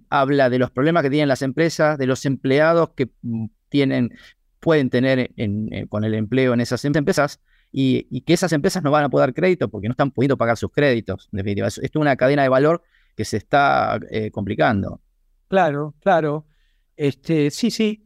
[0.09, 4.13] habla de los problemas que tienen las empresas, de los empleados que mm, tienen,
[4.63, 7.41] pueden tener eh, con el empleo en esas empresas
[7.71, 10.57] y, que esas empresas no van a poder dar crédito porque no están pudiendo pagar
[10.57, 11.27] sus créditos.
[11.33, 12.81] En definitiva, esto es una cadena de valor
[13.15, 15.01] que se está eh, complicando.
[15.49, 16.45] Claro, claro.
[16.95, 18.05] Este, sí, sí,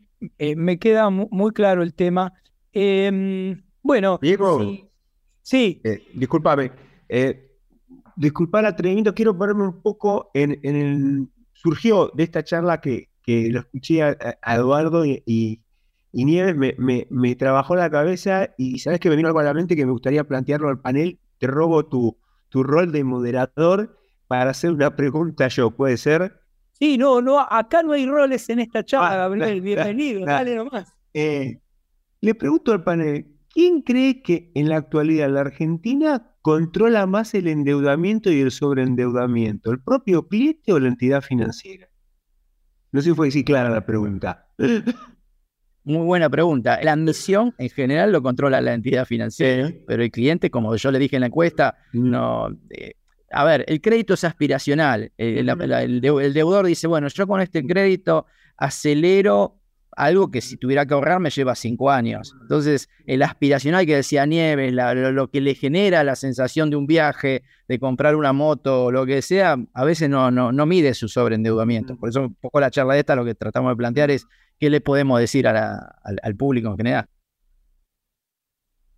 [0.56, 2.34] me queda muy claro el tema.
[2.74, 4.60] Em, bueno, Diego,
[5.42, 5.82] sí.
[6.14, 6.72] discúlpame,
[7.08, 7.52] eh,
[8.16, 11.28] disculpa el atrevimiento, quiero ponerme un poco en, el...
[11.54, 15.62] Surgió de esta charla que, que lo escuché a, Eduardo y, y,
[16.26, 19.76] Nieves, me, me, trabajó la cabeza y sabes que me vino algo a la mente
[19.76, 21.20] que me gustaría plantearlo al panel.
[21.38, 22.18] Te robo tu,
[22.50, 23.98] tu rol de moderador
[24.28, 26.42] para hacer una pregunta yo, ¿puede ser?
[26.74, 29.62] Sí, no, no, acá no hay roles en esta charla, Ah, Gabriel.
[29.62, 30.94] Bienvenido, da- dale nomás.
[31.14, 31.60] Eh,
[32.22, 37.48] le pregunto al panel, ¿quién cree que en la actualidad la Argentina controla más el
[37.48, 39.72] endeudamiento y el sobreendeudamiento?
[39.72, 41.88] ¿El propio cliente o la entidad financiera?
[42.92, 44.48] No sé si fue así clara la pregunta.
[45.88, 46.80] Muy buena pregunta.
[46.84, 49.80] La admisión en general lo controla la entidad financiera, Sí.
[49.88, 52.50] pero el cliente, como yo le dije en la encuesta, no.
[52.70, 52.94] eh,
[53.32, 55.12] a ver, el crédito es aspiracional.
[55.18, 58.26] El deudor dice, bueno, yo con este crédito
[58.58, 59.57] acelero
[59.98, 62.36] algo que si tuviera que ahorrar me lleva cinco años.
[62.42, 66.78] Entonces, el aspiracional que decía Nieves, la- lo, lo que le genera la sensación de
[66.78, 70.66] un viaje, de comprar una moto o lo que sea, a veces no, no, no
[70.66, 71.98] mide su sobreendeudamiento.
[71.98, 74.26] Por eso un poco la charla de esta lo que tratamos de plantear es
[74.60, 77.06] qué le podemos decir a la- al, al público en general.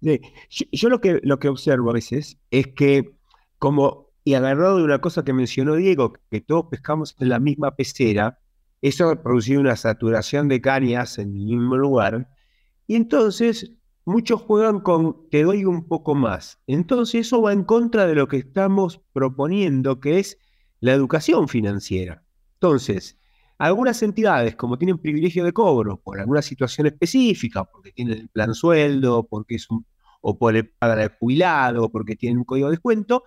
[0.02, 3.12] Sí, Yo, yo lo, que, lo que observo a veces es que,
[3.58, 7.76] como, y agarrado de una cosa que mencionó Diego, que todos pescamos en la misma
[7.76, 8.39] pecera,
[8.82, 12.30] eso ha producido una saturación de cañas en el mismo lugar,
[12.88, 13.74] y entonces
[14.06, 16.60] muchos juegan con te doy un poco más.
[16.68, 20.38] Entonces eso va en contra de lo que estamos proponiendo, que es
[20.80, 22.24] la educación financiera.
[22.56, 23.20] Entonces,
[23.60, 28.54] algunas entidades, como tienen privilegio de cobro por alguna situación específica, porque tienen el plan
[28.54, 29.86] sueldo, porque es un,
[30.22, 33.24] o por el pagar jubilado, porque tienen un código de descuento,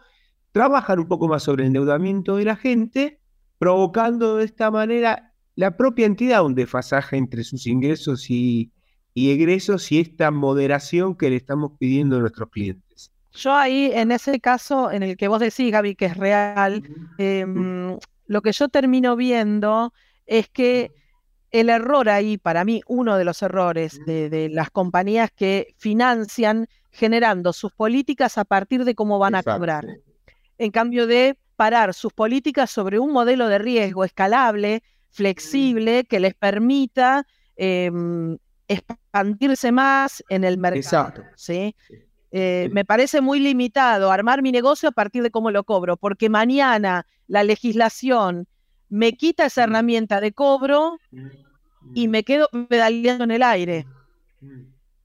[0.53, 3.21] trabajan un poco más sobre el endeudamiento de la gente,
[3.59, 5.32] provocando de esta manera
[5.63, 8.73] la propia entidad un desfasaje entre sus ingresos y,
[9.15, 13.13] y egresos y esta moderación que le estamos pidiendo a nuestros clientes.
[13.33, 16.83] Yo ahí, en ese caso, en el que vos decís, Gaby, que es real,
[17.17, 17.97] em,
[18.27, 19.95] lo que yo termino viendo
[20.27, 20.91] es que
[21.53, 26.67] el error ahí, para mí, uno de los errores de, de las compañías que financian
[26.91, 29.87] generando sus políticas a partir de cómo van a cobrar.
[30.59, 34.83] En cambio de parar sus políticas sobre un modelo de riesgo escalable,
[35.13, 38.37] flexible, que les permita em,
[38.67, 40.79] expandirse más en el mercado.
[40.79, 41.23] Exacto.
[41.37, 41.75] ¿sí?
[42.31, 46.31] Eh, me parece muy limitado armar mi negocio a partir de cómo lo cobro, porque
[46.31, 48.47] mañana la legislación
[48.89, 50.99] me quita esa herramienta de cobro
[51.95, 53.87] y me quedo pedaleando en el aire.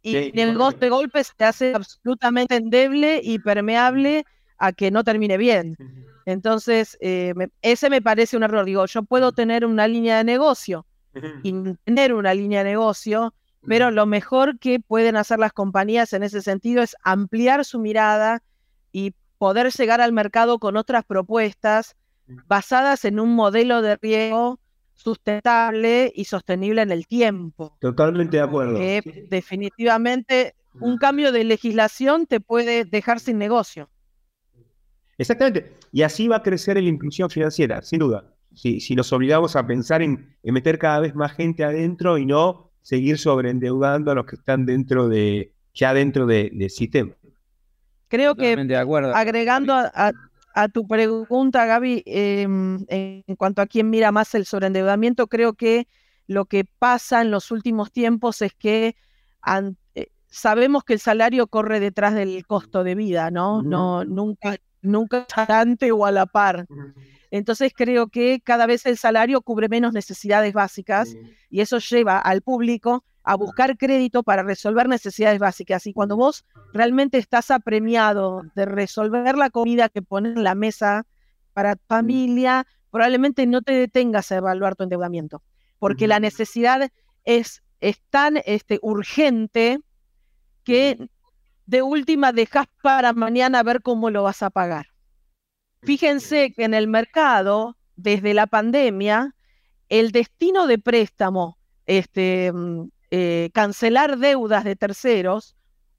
[0.02, 4.26] Y Sí, el negocio de golpe se hace absolutamente endeble y permeable
[4.58, 5.78] a que no termine bien.
[6.26, 8.66] Entonces, eh, me- ese me parece un error.
[8.66, 10.86] Digo, yo puedo tener una línea de negocio
[11.42, 11.54] y
[11.86, 13.34] tener una línea de negocio,
[13.68, 18.42] pero lo mejor que pueden hacer las compañías en ese sentido es ampliar su mirada
[18.92, 21.96] y poder llegar al mercado con otras propuestas
[22.48, 24.60] basadas en un modelo de riesgo
[24.96, 27.78] sustentable y sostenible en el tiempo.
[27.80, 28.78] Totalmente de acuerdo.
[28.80, 33.90] Que definitivamente un cambio de legislación te puede dejar sin negocio.
[35.18, 35.74] Exactamente.
[35.92, 38.26] Y así va a crecer la inclusión financiera, sin duda.
[38.54, 42.26] Si, si nos obligamos a pensar en, en meter cada vez más gente adentro y
[42.26, 47.12] no seguir sobreendeudando a los que están dentro de, ya dentro de- del sistema.
[48.08, 49.14] Creo que Totalmente de acuerdo.
[49.16, 50.12] agregando a, a-
[50.56, 55.88] a tu pregunta, Gaby, em, en cuanto a quién mira más el sobreendeudamiento, creo que
[56.26, 58.96] lo que pasa en los últimos tiempos es que
[59.42, 63.62] an- eh, sabemos que el salario corre detrás del costo de vida, ¿no?
[63.62, 64.58] No, nunca,
[64.88, 66.68] nunca está ante o a la par.
[67.32, 71.16] Entonces creo que cada vez el salario cubre menos necesidades básicas
[71.50, 75.86] y eso lleva al público a buscar crédito para resolver necesidades básicas.
[75.86, 81.06] Y cuando vos realmente estás apremiado de resolver la comida que pones en la mesa
[81.52, 85.44] para tu familia, probablemente no te detengas a evaluar tu endeudamiento,
[85.78, 86.90] porque la necesidad
[87.26, 89.80] es, es tan este, urgente
[90.64, 91.10] que
[91.68, 94.88] de última dejas para mañana ver cómo lo vas a pagar.
[95.84, 99.36] Fíjense que en el mercado, desde la pandemia,
[99.90, 105.56] el destino de préstamo, este, mm, eh, cancelar deudas de terceros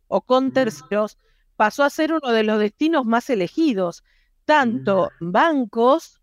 [0.09, 1.19] o con terceros,
[1.57, 4.03] pasó a ser uno de los destinos más elegidos,
[4.45, 6.21] tanto bancos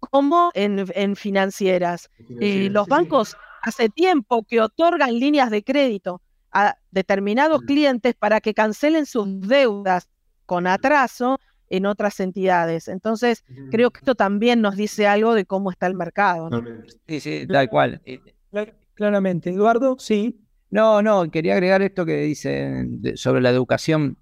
[0.00, 2.10] como en, en financieras.
[2.40, 6.22] Eh, los bancos hace tiempo que otorgan líneas de crédito
[6.52, 10.08] a determinados clientes para que cancelen sus deudas
[10.46, 11.38] con atraso
[11.70, 12.88] en otras entidades.
[12.88, 16.48] Entonces, creo que esto también nos dice algo de cómo está el mercado.
[16.48, 16.64] ¿no?
[17.06, 18.00] Sí, sí, tal cual.
[18.06, 18.20] Eh,
[18.50, 19.50] Cla- Claramente.
[19.50, 20.40] Eduardo, sí.
[20.70, 24.16] No, no, quería agregar esto que dicen sobre la educación.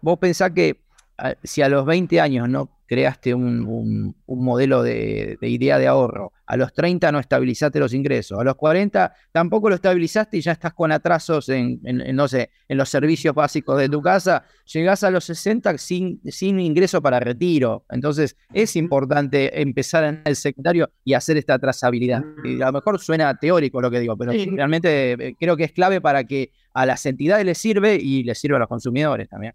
[0.00, 0.80] Vos, pensás que
[1.16, 6.32] a- si a los 20 años no creaste un, modelo de, idea de ahorro.
[6.46, 8.40] A los 30 no estabilizaste los ingresos.
[8.40, 11.80] A los 40 tampoco lo estabilizaste y ya estás con atrasos en,
[12.14, 14.44] no sé, en los servicios básicos de tu casa.
[14.72, 17.84] Llegás a los 60 sin, sin ingreso para retiro.
[17.90, 22.24] Entonces es importante empezar en el secundario y hacer esta trazabilidad.
[22.42, 25.72] Y a lo mejor suena teórico lo que digo, pero realmente eh, creo que es
[25.72, 29.52] clave para que a las entidades les sirve y les sirve a los consumidores también.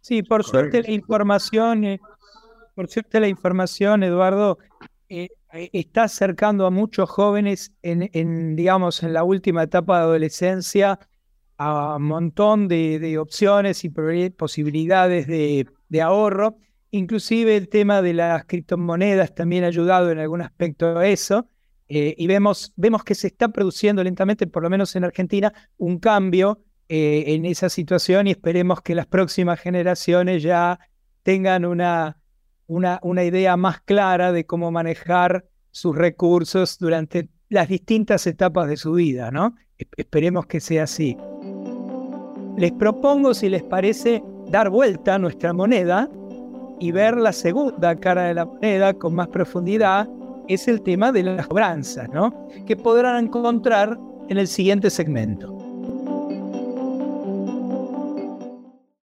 [0.00, 2.00] Sí, por suerte la información, eh,
[2.80, 4.58] por suerte la información, Eduardo,
[5.10, 10.98] eh, está acercando a muchos jóvenes en, digamos, en la última etapa de adolescencia
[11.58, 16.56] a un montón de, opciones y posibilidades de, ahorro.
[16.90, 21.48] Inclusive el tema de las criptomonedas también ha ayudado en algún aspecto a eso.
[21.86, 25.98] Eh, y vemos, vemos que se está produciendo lentamente, por lo menos en Argentina, un
[25.98, 30.80] cambio eh, en esa situación y esperemos que las próximas generaciones ya
[31.22, 32.16] tengan una,
[32.70, 38.76] una, una idea más clara de cómo manejar sus recursos durante las distintas etapas de
[38.76, 39.56] su vida, ¿no?
[39.96, 41.16] Esperemos que sea así.
[42.56, 46.08] Les propongo, si les parece, dar vuelta a nuestra moneda
[46.78, 50.08] y ver la segunda cara de la moneda con más profundidad,
[50.46, 52.46] es el tema de las cobranzas, ¿no?
[52.66, 53.98] Que podrán encontrar
[54.28, 55.59] en el siguiente segmento.